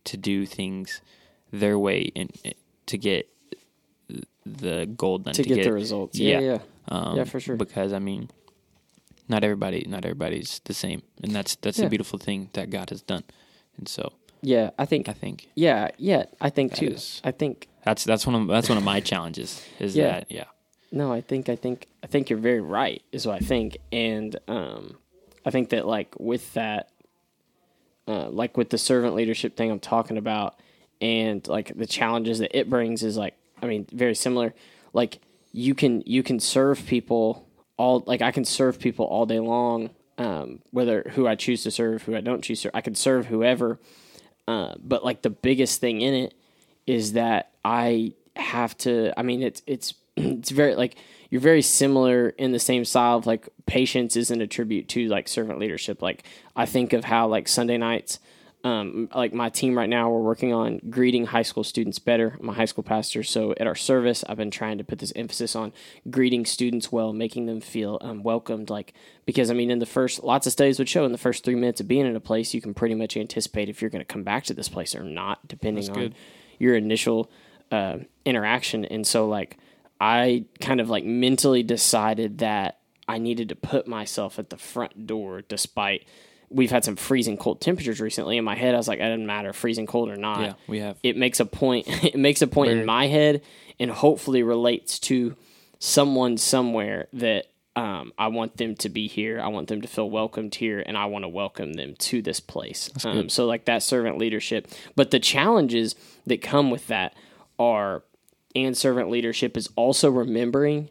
to 0.10 0.18
do 0.18 0.46
things 0.46 1.02
their 1.52 1.78
way 1.80 2.12
and 2.16 2.30
to 2.88 2.98
get 2.98 3.30
the 4.46 4.88
gold 4.98 5.24
done. 5.26 5.34
to, 5.36 5.44
get, 5.44 5.64
the 5.64 5.72
results 5.72 6.18
yeah 6.20 6.40
yeah, 6.40 6.60
Um, 6.90 7.16
Yeah, 7.18 7.24
for 7.26 7.40
sure. 7.40 7.56
Because 7.56 7.94
I 7.94 8.00
mean, 8.00 8.30
not 9.32 9.44
everybody, 9.44 9.82
not 9.96 10.04
everybody's 10.06 10.52
the 10.70 10.74
same, 10.74 11.02
and 11.24 11.32
that's 11.36 11.54
that's 11.64 11.78
Yeah. 11.80 11.86
the 11.86 11.90
beautiful 11.96 12.20
thing 12.28 12.50
that 12.54 12.70
God 12.78 12.90
has 12.94 13.02
done. 13.14 13.24
And 13.78 13.88
so 13.98 14.04
yeah 14.44 14.68
i 14.84 14.86
think 14.92 15.08
I 15.08 15.14
think 15.14 15.38
yeah 15.56 15.90
yeah 16.10 16.24
i 16.48 16.50
think 16.50 16.74
too 16.74 16.88
is- 16.98 17.22
i 17.24 17.32
think 17.42 17.68
that's 17.86 18.04
that's 18.10 18.26
one 18.26 18.36
of 18.40 18.48
that's 18.48 18.70
one 18.70 18.78
of 18.82 18.84
my 18.94 19.00
challenges. 19.12 19.50
Is 19.80 19.96
Yeah. 19.96 20.12
that 20.12 20.32
yeah. 20.38 20.46
No, 20.92 21.06
I 21.18 21.22
think 21.30 21.44
I 21.48 21.56
think 21.56 21.78
I 22.04 22.08
think 22.08 22.30
you're 22.30 22.40
very 22.52 22.60
right 22.80 23.02
is 23.16 23.26
what 23.28 23.36
I 23.42 23.46
think, 23.54 23.78
and 23.92 24.32
um, 24.48 24.98
I 25.48 25.50
think 25.52 25.70
that 25.70 25.84
like 25.88 26.10
with 26.20 26.46
that, 26.60 26.90
uh, 28.08 28.30
like 28.30 28.58
with 28.58 28.70
the 28.72 28.78
servant 28.78 29.16
leadership 29.16 29.56
thing 29.56 29.72
I'm 29.72 29.80
talking 29.80 30.18
about, 30.18 30.60
and 31.00 31.48
like 31.48 31.76
the 31.78 31.86
challenges 31.88 32.40
that 32.40 32.58
it 32.58 32.70
brings 32.70 33.04
is 33.04 33.16
like 33.18 33.36
I 33.62 33.68
mean 33.68 33.86
very 33.94 34.16
similar. 34.16 34.54
Like 34.94 35.20
you 35.54 35.74
can 35.76 36.04
you 36.06 36.24
can 36.24 36.40
serve 36.40 36.86
people 36.86 37.48
all 37.82 38.04
like 38.06 38.22
I 38.22 38.32
can 38.32 38.46
serve 38.46 38.80
people 38.80 39.06
all 39.06 39.26
day 39.26 39.40
long, 39.40 39.90
um, 40.20 40.60
whether 40.70 41.12
who 41.16 41.28
I 41.28 41.34
choose 41.34 41.64
to 41.64 41.72
serve, 41.72 42.04
who 42.04 42.16
I 42.16 42.22
don't 42.22 42.44
choose 42.44 42.60
to. 42.60 42.68
serve. 42.68 42.76
I 42.76 42.82
can 42.82 42.94
serve 42.94 43.26
whoever, 43.26 43.80
uh, 44.48 44.76
but 44.78 45.04
like 45.04 45.24
the 45.24 45.32
biggest 45.32 45.82
thing 45.82 46.00
in 46.02 46.14
it 46.14 46.36
is 46.86 47.14
that 47.14 47.50
I 47.66 48.14
have 48.36 48.78
to. 48.80 49.20
I 49.20 49.24
mean, 49.24 49.42
it's 49.42 49.64
it's 49.66 49.96
it's 50.16 50.52
very 50.52 50.76
like 50.76 50.96
you're 51.32 51.42
very 51.42 51.64
similar 51.64 52.30
in 52.30 52.52
the 52.52 52.60
same 52.60 52.86
style 52.86 53.18
of 53.18 53.26
like 53.26 53.50
patience 53.66 54.16
isn't 54.16 54.42
a 54.42 54.48
tribute 54.48 54.88
to 54.90 55.08
like 55.08 55.28
servant 55.28 55.58
leadership. 55.58 56.04
Like 56.04 56.24
I 56.56 56.68
think 56.68 56.94
of 56.94 57.06
how 57.06 57.28
like 57.28 57.48
Sunday 57.48 57.78
nights 57.78 58.20
um, 58.64 59.10
like 59.14 59.34
my 59.34 59.50
team 59.50 59.78
right 59.78 59.90
now, 59.90 60.10
we're 60.10 60.22
working 60.22 60.54
on 60.54 60.80
greeting 60.90 61.26
high 61.26 61.42
school 61.42 61.64
students 61.64 62.00
better. 62.00 62.38
I'm 62.40 62.50
a 62.50 62.54
high 62.54 62.66
school 62.66 62.84
pastor, 62.84 63.24
so 63.24 63.54
at 63.60 63.66
our 63.66 63.76
service, 63.76 64.24
I've 64.30 64.38
been 64.38 64.52
trying 64.52 64.78
to 64.78 64.84
put 64.84 65.00
this 65.00 65.12
emphasis 65.16 65.56
on 65.56 65.74
greeting 66.10 66.46
students 66.46 66.92
well, 66.92 67.12
making 67.14 67.48
them 67.48 67.62
feel 67.62 67.98
um, 68.02 68.24
welcomed. 68.24 68.70
Like 68.70 68.94
because 69.26 69.50
I 69.50 69.54
mean, 69.54 69.72
in 69.72 69.80
the 69.80 69.86
first, 69.86 70.24
lots 70.24 70.46
of 70.46 70.54
studies 70.54 70.78
would 70.78 70.90
show 70.90 71.06
in 71.06 71.12
the 71.12 71.18
first 71.18 71.44
three 71.44 71.56
minutes 71.56 71.82
of 71.82 71.88
being 71.88 72.06
in 72.06 72.16
a 72.16 72.20
place, 72.20 72.54
you 72.54 72.62
can 72.62 72.74
pretty 72.74 72.96
much 72.96 73.18
anticipate 73.18 73.70
if 73.70 73.82
you're 73.82 73.90
going 73.90 74.06
to 74.06 74.14
come 74.14 74.24
back 74.24 74.44
to 74.46 74.54
this 74.54 74.70
place 74.70 74.96
or 74.96 75.04
not, 75.04 75.48
depending 75.48 75.86
That's 75.86 75.98
on 75.98 76.04
good. 76.04 76.16
your 76.60 76.76
initial 76.76 77.32
uh, 77.72 77.98
interaction. 78.26 78.86
And 78.86 79.06
so, 79.08 79.28
like, 79.28 79.58
I 80.00 80.46
kind 80.60 80.82
of 80.82 80.90
like 80.90 81.04
mentally 81.04 81.64
decided 81.64 82.40
that 82.40 82.80
I 83.08 83.18
needed 83.18 83.50
to 83.50 83.56
put 83.56 83.88
myself 83.88 84.40
at 84.40 84.50
the 84.50 84.58
front 84.58 85.08
door, 85.08 85.42
despite 85.42 86.06
we've 86.52 86.72
had 86.72 86.84
some 86.84 86.96
freezing 86.96 87.38
cold 87.38 87.62
temperatures 87.62 88.00
recently. 88.00 88.38
In 88.38 88.44
my 88.44 88.56
head, 88.56 88.74
I 88.76 88.78
was 88.78 88.88
like, 88.88 89.00
it 89.00 89.04
doesn't 89.08 89.26
matter 89.26 89.54
freezing 89.54 89.88
cold 89.88 90.10
or 90.10 90.18
not. 90.18 90.42
Yeah, 90.42 90.54
we 90.68 90.80
have. 90.80 90.98
It 91.04 91.18
makes 91.18 91.40
a 91.40 91.46
point. 91.46 91.88
It 92.04 92.16
makes 92.16 92.42
a 92.42 92.48
point 92.48 92.72
in 92.72 92.86
my 92.86 93.08
head, 93.08 93.42
and 93.80 93.90
hopefully 93.90 94.44
relates 94.44 95.00
to 95.00 95.36
someone 95.80 96.38
somewhere 96.38 97.08
that 97.14 97.46
um, 97.76 98.12
I 98.18 98.28
want 98.28 98.58
them 98.58 98.76
to 98.76 98.90
be 98.90 99.08
here. 99.08 99.40
I 99.40 99.48
want 99.48 99.70
them 99.70 99.82
to 99.82 99.88
feel 99.88 100.10
welcomed 100.10 100.56
here, 100.56 100.84
and 100.86 100.98
I 100.98 101.06
want 101.06 101.24
to 101.24 101.30
welcome 101.30 101.74
them 101.74 101.96
to 102.00 102.22
this 102.22 102.40
place. 102.40 102.90
Um, 103.06 103.30
so, 103.30 103.46
like 103.46 103.66
that 103.66 103.82
servant 103.82 104.18
leadership. 104.18 104.68
But 104.96 105.12
the 105.12 105.20
challenges 105.20 105.96
that 106.28 106.42
come 106.42 106.70
with 106.70 106.88
that 106.88 107.16
are, 107.58 108.04
and 108.56 108.76
servant 108.78 109.10
leadership 109.10 109.56
is 109.56 109.70
also 109.76 110.10
remembering 110.12 110.90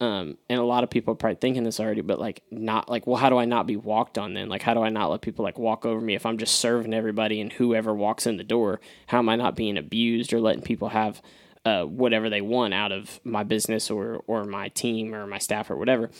um, 0.00 0.38
and 0.48 0.60
a 0.60 0.64
lot 0.64 0.84
of 0.84 0.90
people 0.90 1.12
are 1.12 1.16
probably 1.16 1.36
thinking 1.40 1.64
this 1.64 1.80
already, 1.80 2.02
but 2.02 2.20
like 2.20 2.42
not 2.50 2.88
like, 2.88 3.06
well, 3.06 3.16
how 3.16 3.30
do 3.30 3.36
I 3.36 3.46
not 3.46 3.66
be 3.66 3.76
walked 3.76 4.16
on 4.16 4.32
then? 4.32 4.48
Like, 4.48 4.62
how 4.62 4.74
do 4.74 4.82
I 4.82 4.90
not 4.90 5.10
let 5.10 5.22
people 5.22 5.44
like 5.44 5.58
walk 5.58 5.84
over 5.84 6.00
me 6.00 6.14
if 6.14 6.24
I'm 6.24 6.38
just 6.38 6.60
serving 6.60 6.94
everybody 6.94 7.40
and 7.40 7.52
whoever 7.52 7.92
walks 7.92 8.26
in 8.26 8.36
the 8.36 8.44
door? 8.44 8.80
How 9.08 9.18
am 9.18 9.28
I 9.28 9.34
not 9.34 9.56
being 9.56 9.76
abused 9.76 10.32
or 10.32 10.40
letting 10.40 10.62
people 10.62 10.90
have 10.90 11.20
uh, 11.64 11.82
whatever 11.82 12.30
they 12.30 12.40
want 12.40 12.74
out 12.74 12.92
of 12.92 13.18
my 13.24 13.42
business 13.42 13.90
or 13.90 14.22
or 14.28 14.44
my 14.44 14.68
team 14.68 15.14
or 15.14 15.26
my 15.26 15.38
staff 15.38 15.68
or 15.68 15.76
whatever? 15.76 16.10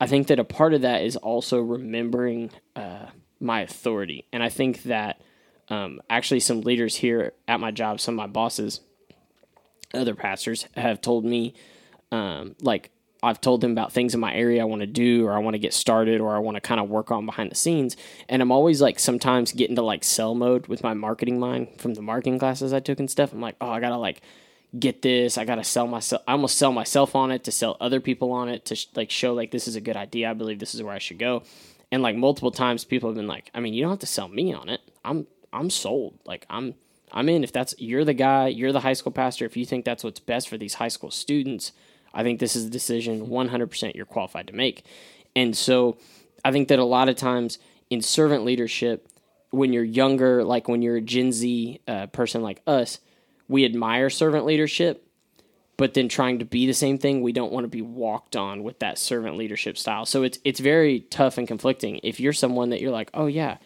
I 0.00 0.08
think 0.08 0.26
that 0.26 0.40
a 0.40 0.44
part 0.44 0.74
of 0.74 0.82
that 0.82 1.02
is 1.02 1.14
also 1.14 1.60
remembering 1.60 2.50
uh, 2.74 3.06
my 3.38 3.60
authority, 3.60 4.26
and 4.32 4.42
I 4.42 4.48
think 4.48 4.82
that 4.82 5.20
um, 5.68 6.00
actually 6.10 6.40
some 6.40 6.62
leaders 6.62 6.96
here 6.96 7.34
at 7.46 7.60
my 7.60 7.70
job, 7.70 8.00
some 8.00 8.14
of 8.14 8.16
my 8.16 8.26
bosses, 8.26 8.80
other 9.94 10.16
pastors 10.16 10.66
have 10.76 11.00
told 11.00 11.24
me 11.24 11.54
um, 12.10 12.56
like 12.60 12.90
I've 13.22 13.40
told 13.40 13.60
them 13.60 13.72
about 13.72 13.92
things 13.92 14.14
in 14.14 14.20
my 14.20 14.34
area 14.34 14.62
I 14.62 14.64
want 14.64 14.80
to 14.80 14.86
do 14.86 15.26
or 15.26 15.32
I 15.32 15.38
want 15.38 15.54
to 15.54 15.58
get 15.58 15.74
started 15.74 16.20
or 16.20 16.36
I 16.36 16.38
want 16.38 16.54
to 16.54 16.60
kind 16.60 16.80
of 16.80 16.88
work 16.88 17.10
on 17.10 17.26
behind 17.26 17.50
the 17.50 17.56
scenes. 17.56 17.96
And 18.28 18.40
I'm 18.40 18.52
always 18.52 18.80
like 18.80 18.98
sometimes 18.98 19.52
getting 19.52 19.76
to 19.76 19.82
like 19.82 20.04
sell 20.04 20.34
mode 20.34 20.68
with 20.68 20.84
my 20.84 20.94
marketing 20.94 21.40
mind 21.40 21.68
from 21.78 21.94
the 21.94 22.02
marketing 22.02 22.38
classes 22.38 22.72
I 22.72 22.80
took 22.80 23.00
and 23.00 23.10
stuff. 23.10 23.32
I'm 23.32 23.40
like, 23.40 23.56
oh, 23.60 23.70
I 23.70 23.80
got 23.80 23.88
to 23.90 23.96
like 23.96 24.22
get 24.78 25.02
this. 25.02 25.36
I 25.36 25.44
got 25.44 25.56
to 25.56 25.64
sell 25.64 25.88
myself. 25.88 26.22
I 26.28 26.32
almost 26.32 26.58
sell 26.58 26.72
myself 26.72 27.16
on 27.16 27.32
it 27.32 27.44
to 27.44 27.52
sell 27.52 27.76
other 27.80 28.00
people 28.00 28.30
on 28.30 28.48
it 28.48 28.64
to 28.66 28.76
sh- 28.76 28.86
like 28.94 29.10
show 29.10 29.34
like 29.34 29.50
this 29.50 29.66
is 29.66 29.74
a 29.74 29.80
good 29.80 29.96
idea. 29.96 30.30
I 30.30 30.34
believe 30.34 30.60
this 30.60 30.74
is 30.74 30.82
where 30.82 30.94
I 30.94 30.98
should 30.98 31.18
go. 31.18 31.42
And 31.90 32.02
like 32.02 32.16
multiple 32.16 32.50
times 32.50 32.84
people 32.84 33.08
have 33.08 33.16
been 33.16 33.26
like, 33.26 33.50
I 33.54 33.60
mean, 33.60 33.74
you 33.74 33.82
don't 33.82 33.92
have 33.92 33.98
to 34.00 34.06
sell 34.06 34.28
me 34.28 34.52
on 34.52 34.68
it. 34.68 34.80
I'm 35.04 35.26
I'm 35.52 35.70
sold. 35.70 36.18
Like 36.24 36.46
I'm 36.50 36.74
I'm 37.12 37.28
in 37.28 37.42
if 37.42 37.52
that's 37.52 37.74
you're 37.78 38.04
the 38.04 38.14
guy, 38.14 38.48
you're 38.48 38.72
the 38.72 38.80
high 38.80 38.92
school 38.92 39.12
pastor. 39.12 39.44
If 39.44 39.56
you 39.56 39.64
think 39.64 39.84
that's 39.84 40.04
what's 40.04 40.20
best 40.20 40.48
for 40.48 40.58
these 40.58 40.74
high 40.74 40.88
school 40.88 41.10
students, 41.10 41.72
I 42.12 42.22
think 42.22 42.40
this 42.40 42.56
is 42.56 42.66
a 42.66 42.70
decision 42.70 43.28
100% 43.28 43.94
you're 43.94 44.06
qualified 44.06 44.46
to 44.48 44.54
make. 44.54 44.84
And 45.36 45.56
so 45.56 45.98
I 46.44 46.52
think 46.52 46.68
that 46.68 46.78
a 46.78 46.84
lot 46.84 47.08
of 47.08 47.16
times 47.16 47.58
in 47.90 48.02
servant 48.02 48.44
leadership, 48.44 49.08
when 49.50 49.72
you're 49.72 49.84
younger, 49.84 50.44
like 50.44 50.68
when 50.68 50.82
you're 50.82 50.96
a 50.96 51.00
Gen 51.00 51.32
Z 51.32 51.80
uh, 51.86 52.06
person 52.06 52.42
like 52.42 52.62
us, 52.66 52.98
we 53.48 53.64
admire 53.64 54.10
servant 54.10 54.44
leadership, 54.44 55.06
but 55.76 55.94
then 55.94 56.08
trying 56.08 56.40
to 56.40 56.44
be 56.44 56.66
the 56.66 56.74
same 56.74 56.98
thing, 56.98 57.22
we 57.22 57.32
don't 57.32 57.52
want 57.52 57.64
to 57.64 57.68
be 57.68 57.82
walked 57.82 58.36
on 58.36 58.62
with 58.62 58.80
that 58.80 58.98
servant 58.98 59.36
leadership 59.36 59.78
style. 59.78 60.04
So 60.04 60.22
it's 60.22 60.38
it's 60.44 60.60
very 60.60 61.00
tough 61.00 61.38
and 61.38 61.48
conflicting. 61.48 62.00
If 62.02 62.20
you're 62.20 62.32
someone 62.32 62.70
that 62.70 62.80
you're 62.80 62.90
like, 62.90 63.10
oh 63.14 63.26
yeah, 63.26 63.56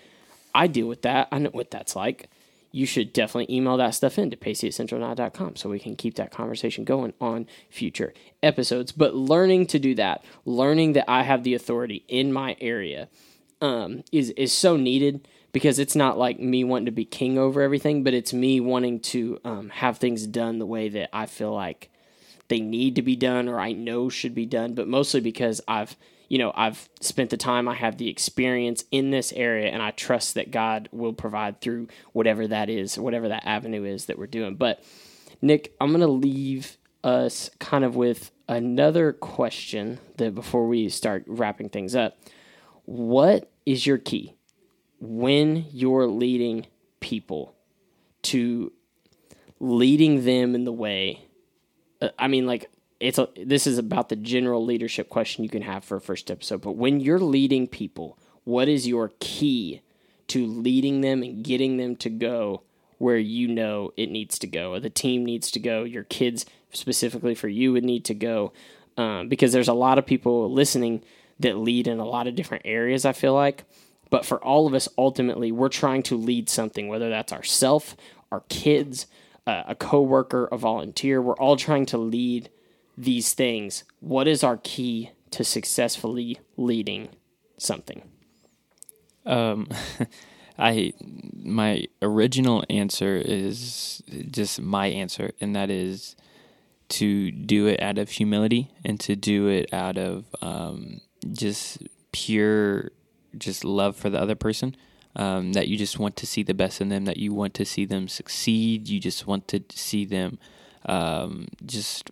I 0.55 0.67
deal 0.67 0.87
with 0.87 1.03
that, 1.03 1.29
I 1.33 1.39
know 1.39 1.51
what 1.51 1.71
that's 1.71 1.97
like 1.97 2.29
you 2.73 2.87
should 2.87 3.13
definitely 3.13 3.55
email 3.55 3.77
that 3.77 3.95
stuff 3.95 4.19
in 4.19 4.31
to 4.31 4.37
pacey@centralnow.com 4.37 5.57
so 5.57 5.69
we 5.69 5.79
can 5.79 5.95
keep 5.95 6.15
that 6.15 6.31
conversation 6.31 6.85
going 6.85 7.13
on 7.21 7.47
future 7.69 8.15
episodes. 8.43 8.91
But 8.91 9.15
learning 9.15 9.67
to 9.69 9.79
do 9.79 9.95
that, 9.97 10.25
learning 10.45 10.95
that 10.95 11.09
I 11.09 11.23
have 11.23 11.45
the 11.45 11.55
authority 11.55 12.05
in 12.09 12.33
my 12.33 12.57
area, 12.61 13.09
um, 13.61 14.03
is 14.11 14.31
is 14.31 14.53
so 14.53 14.77
needed 14.77 15.29
because 15.53 15.79
it's 15.79 15.95
not 15.95 16.19
like 16.19 16.41
me 16.41 16.65
wanting 16.65 16.87
to 16.87 16.93
be 16.93 17.05
king 17.05 17.39
over 17.39 17.61
everything, 17.61 18.03
but 18.03 18.15
it's 18.15 18.33
me 18.33 18.59
wanting 18.59 19.01
to 19.01 19.39
um, 19.45 19.69
have 19.69 19.99
things 19.99 20.27
done 20.27 20.59
the 20.59 20.67
way 20.67 20.89
that 20.89 21.11
I 21.13 21.27
feel 21.27 21.53
like 21.53 21.91
they 22.49 22.61
need 22.61 22.97
to 22.97 23.03
be 23.03 23.17
done 23.17 23.49
or 23.49 23.61
I 23.61 23.73
know 23.73 24.09
should 24.09 24.35
be 24.35 24.47
done. 24.47 24.75
But 24.75 24.89
mostly 24.89 25.21
because 25.21 25.61
I've 25.69 25.97
you 26.33 26.39
know, 26.39 26.51
I've 26.55 26.89
spent 27.03 27.29
the 27.29 27.37
time, 27.37 27.69
I 27.69 27.75
have 27.75 27.99
the 27.99 28.09
experience 28.09 28.87
in 28.91 29.11
this 29.11 29.35
area, 29.35 29.69
and 29.69 29.83
I 29.83 29.91
trust 29.91 30.33
that 30.33 30.51
God 30.51 30.89
will 30.91 31.13
provide 31.13 31.61
through 31.61 31.89
whatever 32.15 32.47
that 32.47 32.71
is, 32.71 32.99
whatever 32.99 33.29
that 33.29 33.47
avenue 33.47 33.85
is 33.85 34.07
that 34.07 34.19
we're 34.19 34.27
doing. 34.29 34.55
But, 34.55 34.83
Nick, 35.43 35.77
I'm 35.79 35.91
going 35.91 36.01
to 36.01 36.07
leave 36.07 36.79
us 37.05 37.51
kind 37.59 37.85
of 37.85 37.97
with 37.97 38.31
another 38.49 39.13
question 39.13 39.99
that 40.17 40.35
before 40.35 40.67
we 40.67 40.89
start 40.89 41.25
wrapping 41.27 41.69
things 41.69 41.95
up. 41.95 42.17
What 42.87 43.53
is 43.67 43.87
your 43.87 43.99
key 43.99 44.35
when 45.01 45.67
you're 45.71 46.07
leading 46.07 46.65
people 47.01 47.55
to 48.23 48.73
leading 49.61 50.25
them 50.25 50.55
in 50.55 50.65
the 50.65 50.73
way? 50.73 51.27
Uh, 52.01 52.09
I 52.19 52.29
mean, 52.29 52.47
like, 52.47 52.71
it's 53.03 53.19
a, 53.19 53.29
this 53.37 53.67
is 53.67 53.79
about 53.79 54.09
the 54.09 54.17
general 54.17 54.65
leadership 54.65 55.09
question 55.09 55.43
you 55.43 55.51
can 55.51 55.63
have 55.63 55.85
for 55.85 55.97
a 55.97 56.01
first 56.01 56.31
episode. 56.31 56.63
But 56.63 56.77
when 56.77 57.01
you're 57.01 57.19
leading 57.19 57.67
people, 57.67 58.17
what 58.45 58.69
is 58.69 58.87
your 58.87 59.13
key 59.19 59.83
to 60.29 60.47
leading 60.47 61.01
them 61.01 61.23
and 61.23 61.43
getting 61.43 61.77
them 61.77 61.97
to 61.97 62.09
go 62.09 62.63
where 62.99 63.19
you 63.19 63.49
know 63.49 63.93
it 63.97 64.09
needs 64.09 64.39
to 64.39 64.47
go, 64.47 64.73
or 64.73 64.81
the 64.81 64.89
team 64.89 65.25
needs 65.25 65.51
to 65.51 65.59
go, 65.59 65.83
your 65.83 66.05
kids 66.05 66.47
specifically 66.73 67.35
for 67.35 67.49
you 67.49 67.73
would 67.73 67.85
need 67.85 68.05
to 68.05 68.15
go? 68.15 68.53
Um, 68.97 69.29
because 69.29 69.53
there's 69.53 69.69
a 69.69 69.75
lot 69.75 69.99
of 69.99 70.07
people 70.07 70.53
listening 70.53 71.03
that 71.41 71.59
lead 71.59 71.89
in 71.89 71.99
a 71.99 72.05
lot 72.05 72.29
of 72.29 72.37
different 72.37 72.63
areas. 72.65 73.05
I 73.05 73.13
feel 73.13 73.35
like, 73.35 73.65
but 74.11 74.25
for 74.25 74.43
all 74.45 74.69
of 74.69 74.75
us, 74.75 74.89
ultimately, 74.97 75.51
we're 75.51 75.69
trying 75.69 76.05
to 76.05 76.17
lead 76.17 76.49
something, 76.49 76.87
whether 76.87 77.11
that's 77.11 77.33
ourself, 77.33 77.97
our 78.31 78.45
kids, 78.49 79.07
uh, 79.47 79.65
a 79.67 79.75
coworker, 79.75 80.49
a 80.53 80.57
volunteer. 80.57 81.21
We're 81.21 81.35
all 81.35 81.57
trying 81.57 81.87
to 81.87 81.99
lead 81.99 82.49
these 83.03 83.35
things, 83.35 83.85
what 84.01 84.29
is 84.29 84.45
our 84.45 84.57
key 84.57 85.11
to 85.31 85.45
successfully 85.45 86.39
leading 86.57 87.09
something? 87.59 88.03
Um, 89.27 89.69
I 90.59 90.93
my 91.35 91.87
original 92.01 92.65
answer 92.69 93.17
is 93.17 94.03
just 94.31 94.61
my 94.61 94.87
answer, 94.87 95.33
and 95.41 95.57
that 95.57 95.71
is 95.71 96.15
to 96.91 97.31
do 97.31 97.67
it 97.67 97.81
out 97.81 97.99
of 97.99 98.11
humility 98.11 98.71
and 98.85 99.01
to 99.01 99.17
do 99.17 99.49
it 99.49 99.73
out 99.73 99.97
of 99.97 100.27
um, 100.43 101.01
just 101.33 101.79
pure, 102.13 102.91
just 103.39 103.65
love 103.65 103.97
for 103.97 104.11
the 104.11 104.21
other 104.21 104.35
person. 104.35 104.77
Um, 105.15 105.53
that 105.53 105.69
you 105.69 105.77
just 105.77 105.99
want 105.99 106.17
to 106.17 106.27
see 106.27 106.43
the 106.43 106.55
best 106.55 106.81
in 106.81 106.89
them, 106.89 107.05
that 107.05 107.19
you 107.19 107.35
want 107.35 107.53
to 107.55 107.67
see 107.67 107.85
them 107.85 108.09
succeed, 108.09 108.89
you 108.89 108.99
just 108.99 109.27
want 109.27 109.47
to 109.49 109.63
see 109.71 110.07
them 110.07 110.39
um, 110.87 111.49
just 111.67 112.11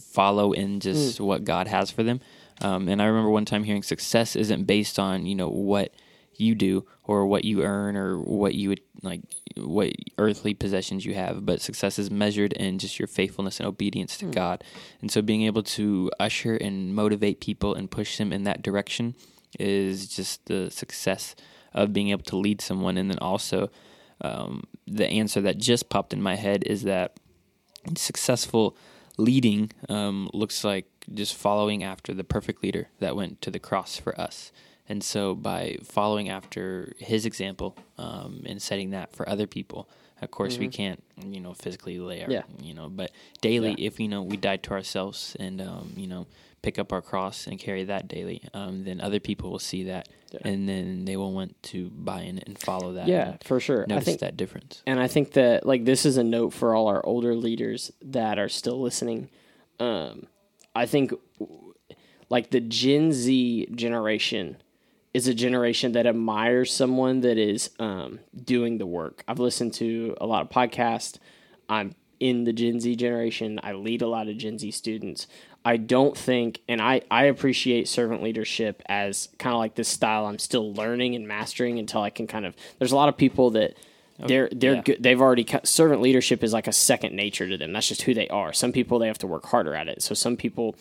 follow 0.00 0.52
in 0.52 0.80
just 0.80 1.18
mm. 1.18 1.24
what 1.24 1.44
God 1.44 1.68
has 1.68 1.90
for 1.90 2.02
them. 2.02 2.20
Um, 2.60 2.88
and 2.88 3.02
I 3.02 3.06
remember 3.06 3.30
one 3.30 3.44
time 3.44 3.64
hearing 3.64 3.82
success 3.82 4.36
isn't 4.36 4.64
based 4.64 4.98
on 4.98 5.26
you 5.26 5.34
know 5.34 5.48
what 5.48 5.92
you 6.36 6.54
do 6.54 6.84
or 7.04 7.26
what 7.26 7.44
you 7.44 7.62
earn 7.62 7.96
or 7.96 8.18
what 8.18 8.54
you 8.54 8.68
would 8.70 8.80
like 9.02 9.20
what 9.56 9.92
earthly 10.18 10.54
possessions 10.54 11.04
you 11.04 11.14
have, 11.14 11.46
but 11.46 11.60
success 11.60 11.98
is 11.98 12.10
measured 12.10 12.52
in 12.54 12.78
just 12.78 12.98
your 12.98 13.06
faithfulness 13.06 13.60
and 13.60 13.68
obedience 13.68 14.16
to 14.18 14.26
mm. 14.26 14.34
God. 14.34 14.64
And 15.00 15.10
so 15.10 15.22
being 15.22 15.42
able 15.42 15.62
to 15.62 16.10
usher 16.18 16.56
and 16.56 16.94
motivate 16.94 17.40
people 17.40 17.74
and 17.74 17.90
push 17.90 18.18
them 18.18 18.32
in 18.32 18.44
that 18.44 18.62
direction 18.62 19.14
is 19.58 20.08
just 20.08 20.46
the 20.46 20.70
success 20.70 21.36
of 21.72 21.92
being 21.92 22.08
able 22.10 22.24
to 22.24 22.36
lead 22.36 22.60
someone. 22.60 22.96
And 22.96 23.10
then 23.10 23.18
also 23.18 23.70
um, 24.20 24.64
the 24.86 25.06
answer 25.06 25.40
that 25.42 25.58
just 25.58 25.88
popped 25.88 26.12
in 26.12 26.22
my 26.22 26.34
head 26.34 26.64
is 26.64 26.82
that 26.82 27.18
successful 27.96 28.76
leading 29.16 29.70
um, 29.88 30.28
looks 30.32 30.64
like 30.64 30.86
just 31.12 31.34
following 31.34 31.82
after 31.82 32.14
the 32.14 32.24
perfect 32.24 32.62
leader 32.62 32.88
that 32.98 33.16
went 33.16 33.40
to 33.42 33.50
the 33.50 33.58
cross 33.58 33.96
for 33.96 34.18
us. 34.20 34.52
And 34.88 35.02
so, 35.02 35.34
by 35.34 35.78
following 35.82 36.28
after 36.28 36.92
his 36.98 37.24
example 37.24 37.76
um, 37.96 38.42
and 38.44 38.60
setting 38.60 38.90
that 38.90 39.14
for 39.14 39.26
other 39.28 39.46
people, 39.46 39.88
Of 40.24 40.30
course, 40.30 40.58
we 40.58 40.68
can't, 40.68 41.02
you 41.26 41.40
know, 41.40 41.54
physically 41.54 41.98
lay 41.98 42.22
our, 42.24 42.30
Yeah. 42.30 42.42
you 42.62 42.74
know, 42.74 42.88
but 42.88 43.10
daily, 43.40 43.74
Yeah. 43.78 43.86
if 43.86 44.00
you 44.00 44.08
know 44.08 44.22
we 44.22 44.36
die 44.36 44.56
to 44.58 44.70
ourselves 44.72 45.36
and 45.38 45.60
um, 45.60 45.92
you 45.96 46.06
know 46.06 46.26
pick 46.62 46.78
up 46.78 46.92
our 46.94 47.02
cross 47.02 47.46
and 47.46 47.58
carry 47.58 47.84
that 47.84 48.08
daily, 48.08 48.40
um, 48.54 48.84
then 48.84 48.98
other 49.00 49.20
people 49.20 49.50
will 49.50 49.58
see 49.58 49.84
that, 49.84 50.08
Yeah. 50.32 50.40
and 50.44 50.66
then 50.68 51.04
they 51.04 51.16
will 51.16 51.32
want 51.32 51.62
to 51.64 51.90
buy 51.90 52.22
in 52.22 52.38
and 52.38 52.58
follow 52.58 52.94
that. 52.94 53.06
Yeah, 53.06 53.36
for 53.44 53.60
sure. 53.60 53.82
I 53.84 53.86
notice 53.92 54.04
think 54.06 54.20
that 54.20 54.36
difference. 54.36 54.82
And 54.86 54.98
I 54.98 55.06
think 55.06 55.32
that 55.32 55.66
like 55.66 55.84
this 55.84 56.06
is 56.06 56.16
a 56.16 56.24
note 56.24 56.54
for 56.54 56.74
all 56.74 56.88
our 56.88 57.04
older 57.04 57.34
leaders 57.34 57.92
that 58.02 58.38
are 58.38 58.48
still 58.48 58.80
listening. 58.80 59.28
Um, 59.78 60.26
I 60.74 60.86
think 60.86 61.12
like 62.30 62.50
the 62.50 62.60
Gen 62.60 63.12
Z 63.12 63.68
generation 63.74 64.56
is 65.14 65.28
a 65.28 65.34
generation 65.34 65.92
that 65.92 66.06
admires 66.06 66.72
someone 66.72 67.20
that 67.20 67.38
is 67.38 67.70
um, 67.78 68.18
doing 68.44 68.78
the 68.78 68.86
work. 68.86 69.22
I've 69.28 69.38
listened 69.38 69.72
to 69.74 70.16
a 70.20 70.26
lot 70.26 70.42
of 70.42 70.50
podcasts. 70.50 71.18
I'm 71.68 71.94
in 72.18 72.44
the 72.44 72.52
Gen 72.52 72.80
Z 72.80 72.96
generation. 72.96 73.60
I 73.62 73.72
lead 73.72 74.02
a 74.02 74.08
lot 74.08 74.28
of 74.28 74.36
Gen 74.36 74.58
Z 74.58 74.72
students. 74.72 75.28
I 75.64 75.78
don't 75.78 76.18
think, 76.18 76.60
and 76.68 76.82
I, 76.82 77.00
I 77.10 77.24
appreciate 77.24 77.88
servant 77.88 78.22
leadership 78.22 78.82
as 78.86 79.28
kind 79.38 79.54
of 79.54 79.58
like 79.60 79.76
this 79.76 79.88
style 79.88 80.26
I'm 80.26 80.38
still 80.38 80.74
learning 80.74 81.14
and 81.14 81.26
mastering 81.26 81.78
until 81.78 82.02
I 82.02 82.10
can 82.10 82.26
kind 82.26 82.44
of. 82.44 82.54
There's 82.78 82.92
a 82.92 82.96
lot 82.96 83.08
of 83.08 83.16
people 83.16 83.50
that 83.50 83.74
they're 84.18 84.48
they're 84.52 84.74
yeah. 84.74 84.82
good. 84.82 85.02
They've 85.02 85.20
already 85.20 85.44
cut, 85.44 85.66
servant 85.66 86.00
leadership 86.00 86.44
is 86.44 86.52
like 86.52 86.66
a 86.66 86.72
second 86.72 87.14
nature 87.14 87.48
to 87.48 87.56
them. 87.56 87.72
That's 87.72 87.88
just 87.88 88.02
who 88.02 88.14
they 88.14 88.28
are. 88.28 88.52
Some 88.52 88.72
people 88.72 88.98
they 88.98 89.06
have 89.06 89.18
to 89.18 89.26
work 89.26 89.46
harder 89.46 89.74
at 89.74 89.88
it. 89.88 90.02
So 90.02 90.14
some 90.14 90.36
people 90.36 90.76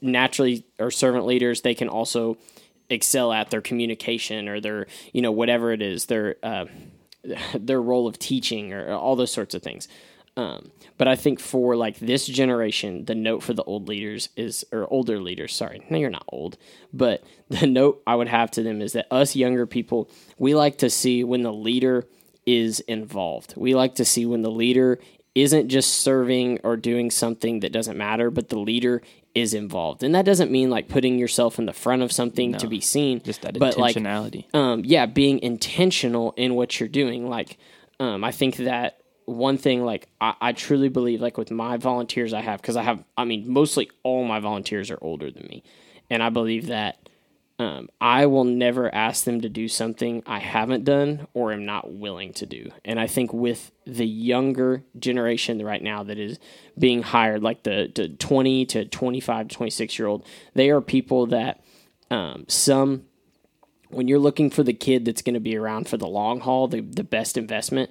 naturally 0.00 0.64
are 0.78 0.90
servant 0.90 1.26
leaders. 1.26 1.62
They 1.62 1.74
can 1.74 1.88
also 1.88 2.36
excel 2.88 3.32
at 3.32 3.50
their 3.50 3.60
communication 3.60 4.48
or 4.48 4.60
their 4.60 4.86
you 5.12 5.22
know 5.22 5.32
whatever 5.32 5.72
it 5.72 5.82
is 5.82 6.06
their 6.06 6.36
uh, 6.42 6.66
their 7.58 7.82
role 7.82 8.06
of 8.06 8.18
teaching 8.18 8.72
or 8.72 8.92
all 8.92 9.16
those 9.16 9.32
sorts 9.32 9.54
of 9.54 9.62
things. 9.62 9.88
Um, 10.38 10.70
but 10.98 11.08
I 11.08 11.16
think 11.16 11.40
for 11.40 11.76
like 11.76 11.98
this 11.98 12.26
generation, 12.26 13.06
the 13.06 13.14
note 13.14 13.42
for 13.42 13.54
the 13.54 13.62
old 13.64 13.88
leaders 13.88 14.28
is, 14.36 14.66
or 14.70 14.86
older 14.92 15.18
leaders, 15.18 15.54
sorry, 15.54 15.82
no, 15.88 15.96
you're 15.96 16.10
not 16.10 16.26
old, 16.28 16.58
but 16.92 17.24
the 17.48 17.66
note 17.66 18.02
I 18.06 18.14
would 18.14 18.28
have 18.28 18.50
to 18.52 18.62
them 18.62 18.82
is 18.82 18.92
that 18.92 19.06
us 19.10 19.34
younger 19.34 19.66
people, 19.66 20.10
we 20.38 20.54
like 20.54 20.78
to 20.78 20.90
see 20.90 21.24
when 21.24 21.42
the 21.42 21.52
leader 21.52 22.06
is 22.44 22.80
involved. 22.80 23.54
We 23.56 23.74
like 23.74 23.94
to 23.96 24.04
see 24.04 24.26
when 24.26 24.42
the 24.42 24.50
leader 24.50 25.00
isn't 25.34 25.68
just 25.68 26.00
serving 26.00 26.60
or 26.62 26.76
doing 26.76 27.10
something 27.10 27.60
that 27.60 27.72
doesn't 27.72 27.98
matter, 27.98 28.30
but 28.30 28.48
the 28.48 28.58
leader 28.58 29.02
is 29.36 29.52
involved. 29.54 30.02
And 30.02 30.14
that 30.14 30.24
doesn't 30.24 30.50
mean 30.50 30.70
like 30.70 30.88
putting 30.88 31.18
yourself 31.18 31.58
in 31.58 31.66
the 31.66 31.72
front 31.74 32.00
of 32.02 32.10
something 32.10 32.54
to 32.54 32.66
be 32.66 32.80
seen, 32.80 33.22
Just 33.22 33.42
that 33.42 33.58
but 33.58 33.76
like 33.76 33.94
intentionality. 33.94 34.52
um, 34.54 34.82
yeah, 34.84 35.04
being 35.04 35.38
intentional 35.40 36.32
in 36.38 36.54
what 36.54 36.80
you're 36.80 36.88
doing. 36.88 37.28
Like, 37.28 37.58
um, 38.00 38.24
I 38.24 38.32
think 38.32 38.56
that 38.56 38.98
one 39.26 39.58
thing, 39.58 39.84
like, 39.84 40.08
I, 40.20 40.34
I 40.40 40.52
truly 40.52 40.88
believe, 40.88 41.20
like, 41.20 41.36
with 41.36 41.50
my 41.50 41.76
volunteers 41.76 42.32
I 42.32 42.40
have, 42.40 42.62
because 42.62 42.76
I 42.76 42.82
have, 42.82 43.04
I 43.16 43.24
mean, 43.24 43.48
mostly 43.50 43.90
all 44.02 44.24
my 44.24 44.40
volunteers 44.40 44.90
are 44.90 44.98
older 45.02 45.30
than 45.30 45.46
me. 45.48 45.62
And 46.08 46.22
I 46.22 46.30
believe 46.30 46.68
that 46.68 47.05
um, 47.58 47.88
I 48.00 48.26
will 48.26 48.44
never 48.44 48.94
ask 48.94 49.24
them 49.24 49.40
to 49.40 49.48
do 49.48 49.66
something 49.66 50.22
I 50.26 50.40
haven't 50.40 50.84
done 50.84 51.26
or 51.32 51.52
am 51.52 51.64
not 51.64 51.90
willing 51.92 52.34
to 52.34 52.46
do. 52.46 52.70
And 52.84 53.00
I 53.00 53.06
think 53.06 53.32
with 53.32 53.72
the 53.86 54.06
younger 54.06 54.84
generation 54.98 55.64
right 55.64 55.82
now 55.82 56.02
that 56.02 56.18
is 56.18 56.38
being 56.78 57.02
hired, 57.02 57.42
like 57.42 57.62
the, 57.62 57.90
the 57.94 58.08
20 58.08 58.66
to 58.66 58.84
25 58.84 59.48
to 59.48 59.56
26 59.56 59.98
year 59.98 60.06
old, 60.06 60.26
they 60.54 60.68
are 60.68 60.82
people 60.82 61.26
that 61.26 61.62
um, 62.10 62.44
some 62.46 63.04
when 63.88 64.08
you're 64.08 64.18
looking 64.18 64.50
for 64.50 64.62
the 64.62 64.72
kid 64.72 65.04
that's 65.04 65.22
going 65.22 65.34
to 65.34 65.40
be 65.40 65.56
around 65.56 65.88
for 65.88 65.96
the 65.96 66.08
long 66.08 66.40
haul, 66.40 66.68
the, 66.68 66.80
the 66.80 67.04
best 67.04 67.38
investment, 67.38 67.90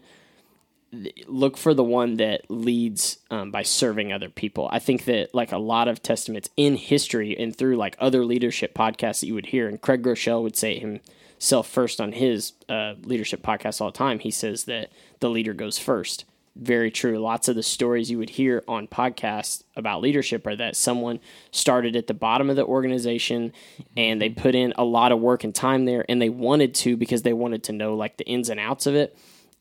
look 1.27 1.57
for 1.57 1.73
the 1.73 1.83
one 1.83 2.17
that 2.17 2.49
leads 2.49 3.17
um, 3.29 3.51
by 3.51 3.63
serving 3.63 4.11
other 4.11 4.29
people. 4.29 4.69
I 4.71 4.79
think 4.79 5.05
that 5.05 5.33
like 5.33 5.51
a 5.51 5.57
lot 5.57 5.87
of 5.87 6.01
testaments 6.01 6.49
in 6.57 6.75
history 6.75 7.37
and 7.37 7.55
through 7.55 7.77
like 7.77 7.95
other 7.99 8.25
leadership 8.25 8.73
podcasts 8.73 9.21
that 9.21 9.27
you 9.27 9.33
would 9.33 9.47
hear, 9.47 9.67
and 9.67 9.81
Craig 9.81 10.03
Groeschel 10.03 10.43
would 10.43 10.55
say 10.55 10.79
himself 10.79 11.67
first 11.67 12.01
on 12.01 12.11
his 12.11 12.53
uh, 12.69 12.95
leadership 13.03 13.41
podcast 13.41 13.81
all 13.81 13.91
the 13.91 13.97
time. 13.97 14.19
He 14.19 14.31
says 14.31 14.65
that 14.65 14.91
the 15.19 15.29
leader 15.29 15.53
goes 15.53 15.77
first. 15.77 16.25
Very 16.55 16.89
true. 16.89 17.19
Lots 17.19 17.49
of 17.49 17.57
the 17.57 17.63
stories 17.63 18.09
you 18.09 18.17
would 18.17 18.29
hear 18.29 18.63
on 18.65 18.87
podcasts 18.87 19.63
about 19.75 20.01
leadership 20.01 20.47
are 20.47 20.55
that 20.55 20.77
someone 20.77 21.19
started 21.51 21.97
at 21.97 22.07
the 22.07 22.13
bottom 22.13 22.49
of 22.49 22.55
the 22.55 22.65
organization 22.65 23.51
and 23.97 24.21
they 24.21 24.29
put 24.29 24.55
in 24.55 24.73
a 24.77 24.85
lot 24.85 25.11
of 25.11 25.19
work 25.19 25.43
and 25.43 25.53
time 25.53 25.83
there 25.83 26.05
and 26.07 26.21
they 26.21 26.29
wanted 26.29 26.73
to 26.73 26.95
because 26.95 27.23
they 27.23 27.33
wanted 27.33 27.63
to 27.63 27.73
know 27.73 27.93
like 27.93 28.15
the 28.15 28.25
ins 28.25 28.49
and 28.49 28.57
outs 28.57 28.85
of 28.85 28.95
it. 28.95 29.17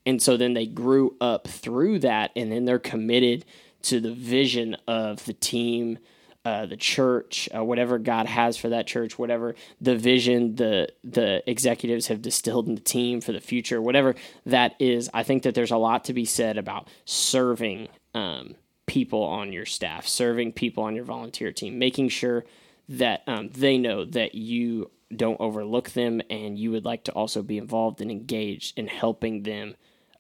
And 0.07 0.21
so 0.21 0.37
then 0.37 0.55
they 0.55 0.67
grew 0.67 1.17
up 1.21 1.49
through 1.49 2.01
that 2.01 2.31
and 2.37 2.53
then 2.53 2.65
they're 2.65 2.79
committed 2.79 3.45
to 3.83 4.01
the 4.01 4.13
vision 4.13 4.77
of 4.87 5.25
the 5.25 5.33
team, 5.33 5.99
uh, 6.45 6.67
the 6.67 6.77
church, 6.77 7.49
uh, 7.55 7.65
whatever 7.65 7.99
God 7.99 8.27
has 8.27 8.57
for 8.57 8.69
that 8.71 8.87
church, 8.87 9.19
whatever 9.19 9.55
the 9.81 9.97
vision 9.97 10.57
the 10.57 10.89
the 11.03 11.49
executives 11.51 12.09
have 12.09 12.23
distilled 12.23 12.69
in 12.69 12.75
the 12.75 12.81
team 12.81 13.21
for 13.21 13.33
the 13.33 13.41
future, 13.41 13.81
whatever 13.81 14.15
that 14.45 14.75
is. 14.79 15.09
I 15.15 15.23
think 15.23 15.43
that 15.45 15.55
there's 15.55 15.71
a 15.71 15.77
lot 15.77 16.05
to 16.05 16.13
be 16.13 16.25
said 16.25 16.59
about 16.59 16.89
serving 17.05 17.89
um, 18.15 18.57
people 18.87 19.23
on 19.23 19.53
your 19.53 19.67
staff, 19.67 20.07
serving 20.07 20.53
people 20.53 20.85
on 20.85 20.95
your 20.95 21.05
volunteer 21.05 21.53
team, 21.53 21.79
making 21.79 22.11
sure 22.11 22.45
that 22.89 23.23
um, 23.27 23.49
they 23.51 23.79
know 23.79 24.05
that 24.05 24.35
you 24.35 24.91
don't 25.15 25.41
overlook 25.41 25.91
them 25.91 26.21
and 26.29 26.59
you 26.59 26.71
would 26.71 26.85
like 26.85 27.05
to 27.05 27.13
also 27.13 27.43
be 27.43 27.57
involved 27.59 28.01
and 28.01 28.11
engaged 28.11 28.79
in 28.79 28.87
helping 28.87 29.43
them 29.43 29.75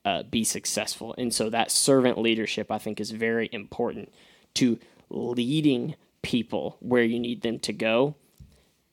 uh, 0.04 0.22
be 0.24 0.44
successful. 0.44 1.14
And 1.18 1.32
so 1.32 1.50
that 1.50 1.70
servant 1.70 2.18
leadership, 2.18 2.70
I 2.70 2.78
think, 2.78 3.00
is 3.00 3.10
very 3.10 3.48
important 3.52 4.12
to 4.54 4.78
leading 5.10 5.94
people 6.22 6.76
where 6.80 7.02
you 7.02 7.18
need 7.18 7.42
them 7.42 7.58
to 7.60 7.72
go. 7.72 8.14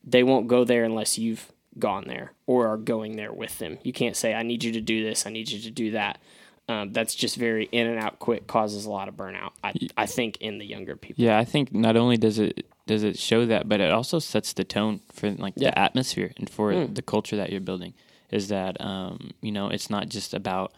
They 0.03 0.23
won't 0.23 0.47
go 0.47 0.63
there 0.63 0.83
unless 0.83 1.17
you've 1.17 1.51
gone 1.79 2.05
there 2.07 2.33
or 2.47 2.67
are 2.67 2.77
going 2.77 3.15
there 3.15 3.31
with 3.31 3.57
them. 3.59 3.77
You 3.83 3.93
can't 3.93 4.15
say, 4.15 4.33
I 4.33 4.43
need 4.43 4.63
you 4.63 4.71
to 4.73 4.81
do 4.81 5.03
this, 5.03 5.25
I 5.25 5.29
need 5.29 5.49
you 5.49 5.59
to 5.61 5.71
do 5.71 5.91
that. 5.91 6.19
Um, 6.69 6.93
that's 6.93 7.15
just 7.15 7.35
very 7.35 7.65
in 7.71 7.87
and 7.87 7.99
out 7.99 8.19
quick, 8.19 8.47
causes 8.47 8.85
a 8.85 8.89
lot 8.91 9.07
of 9.09 9.15
burnout, 9.15 9.51
I, 9.63 9.73
I 9.97 10.05
think, 10.05 10.37
in 10.37 10.57
the 10.57 10.65
younger 10.65 10.95
people. 10.95 11.23
Yeah, 11.23 11.37
I 11.37 11.43
think 11.43 11.73
not 11.73 11.97
only 11.97 12.17
does 12.17 12.39
it 12.39 12.65
does 12.87 13.03
it 13.03 13.17
show 13.17 13.45
that, 13.45 13.67
but 13.69 13.79
it 13.81 13.91
also 13.91 14.19
sets 14.19 14.53
the 14.53 14.63
tone 14.63 15.01
for 15.11 15.29
like 15.31 15.53
Yeah. 15.57 15.69
the 15.71 15.79
atmosphere 15.79 16.31
and 16.37 16.49
for 16.49 16.71
Mm. 16.71 16.95
the 16.95 17.01
culture 17.01 17.35
that 17.35 17.51
you're 17.51 17.61
building. 17.61 17.93
Is 18.31 18.47
that 18.49 18.79
um, 18.79 19.31
you 19.41 19.51
know 19.51 19.67
it's 19.69 19.89
not 19.89 20.07
just 20.07 20.33
about 20.33 20.71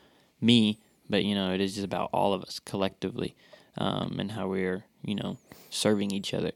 me, 0.44 0.80
but 1.10 1.24
you 1.24 1.34
know 1.36 1.54
it 1.54 1.62
is 1.62 1.74
just 1.74 1.86
about 1.86 2.10
all 2.14 2.34
of 2.34 2.44
us 2.44 2.60
collectively, 2.60 3.36
um, 3.78 4.18
and 4.20 4.32
how 4.32 4.48
we're 4.48 4.86
you 5.04 5.16
know 5.16 5.38
serving 5.70 6.12
each 6.12 6.34
other. 6.34 6.52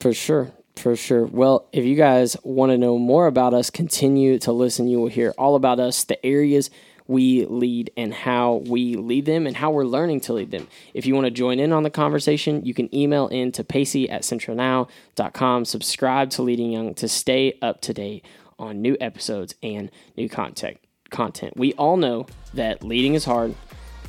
For 0.00 0.12
sure. 0.12 0.52
For 0.76 0.96
sure. 0.96 1.24
Well, 1.24 1.68
if 1.72 1.84
you 1.84 1.94
guys 1.94 2.36
want 2.42 2.70
to 2.72 2.78
know 2.78 2.98
more 2.98 3.26
about 3.26 3.54
us, 3.54 3.70
continue 3.70 4.38
to 4.40 4.52
listen. 4.52 4.88
You 4.88 4.98
will 4.98 5.08
hear 5.08 5.32
all 5.38 5.54
about 5.54 5.78
us, 5.78 6.04
the 6.04 6.24
areas 6.26 6.68
we 7.06 7.44
lead, 7.46 7.90
and 7.96 8.12
how 8.12 8.62
we 8.66 8.96
lead 8.96 9.26
them, 9.26 9.46
and 9.46 9.56
how 9.56 9.70
we're 9.70 9.84
learning 9.84 10.20
to 10.22 10.32
lead 10.32 10.50
them. 10.50 10.68
If 10.94 11.06
you 11.06 11.14
want 11.14 11.26
to 11.26 11.30
join 11.30 11.60
in 11.60 11.72
on 11.72 11.82
the 11.82 11.90
conversation, 11.90 12.64
you 12.64 12.74
can 12.74 12.94
email 12.94 13.28
in 13.28 13.52
to 13.52 13.62
pacey 13.64 14.08
at 14.10 14.22
centralnow.com. 14.22 15.64
Subscribe 15.64 16.30
to 16.30 16.42
Leading 16.42 16.72
Young 16.72 16.94
to 16.94 17.08
stay 17.08 17.58
up 17.62 17.80
to 17.82 17.94
date 17.94 18.24
on 18.58 18.82
new 18.82 18.96
episodes 19.00 19.54
and 19.62 19.90
new 20.16 20.28
content. 20.28 20.78
Content. 21.14 21.56
We 21.56 21.72
all 21.74 21.96
know 21.96 22.26
that 22.54 22.82
leading 22.82 23.14
is 23.14 23.24
hard 23.24 23.54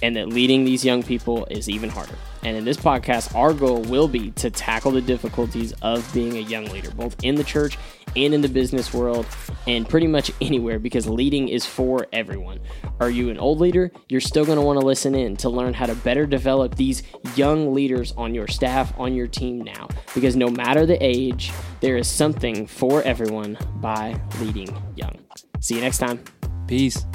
and 0.01 0.15
that 0.15 0.27
leading 0.27 0.65
these 0.65 0.83
young 0.83 1.03
people 1.03 1.45
is 1.51 1.69
even 1.69 1.89
harder. 1.89 2.15
And 2.43 2.57
in 2.57 2.65
this 2.65 2.77
podcast, 2.77 3.33
our 3.35 3.53
goal 3.53 3.81
will 3.83 4.07
be 4.07 4.31
to 4.31 4.49
tackle 4.49 4.91
the 4.91 5.01
difficulties 5.01 5.73
of 5.81 6.11
being 6.13 6.37
a 6.37 6.41
young 6.41 6.65
leader, 6.65 6.91
both 6.91 7.15
in 7.23 7.35
the 7.35 7.43
church 7.43 7.77
and 8.15 8.33
in 8.33 8.41
the 8.41 8.49
business 8.49 8.93
world, 8.93 9.25
and 9.67 9.87
pretty 9.87 10.07
much 10.07 10.31
anywhere, 10.41 10.79
because 10.79 11.07
leading 11.07 11.47
is 11.47 11.65
for 11.65 12.07
everyone. 12.11 12.59
Are 12.99 13.09
you 13.09 13.29
an 13.29 13.37
old 13.37 13.59
leader? 13.59 13.91
You're 14.09 14.21
still 14.21 14.45
going 14.45 14.57
to 14.57 14.63
want 14.63 14.79
to 14.79 14.85
listen 14.85 15.15
in 15.15 15.37
to 15.37 15.49
learn 15.49 15.73
how 15.73 15.85
to 15.85 15.95
better 15.95 16.25
develop 16.25 16.75
these 16.75 17.03
young 17.35 17.73
leaders 17.73 18.13
on 18.17 18.33
your 18.33 18.47
staff, 18.47 18.93
on 18.97 19.13
your 19.13 19.27
team 19.27 19.61
now. 19.61 19.87
Because 20.13 20.35
no 20.35 20.49
matter 20.49 20.85
the 20.85 20.97
age, 21.03 21.51
there 21.81 21.97
is 21.97 22.07
something 22.07 22.67
for 22.67 23.01
everyone 23.03 23.57
by 23.75 24.19
leading 24.39 24.75
young. 24.95 25.17
See 25.59 25.75
you 25.75 25.81
next 25.81 25.97
time. 25.97 26.23
Peace. 26.67 27.05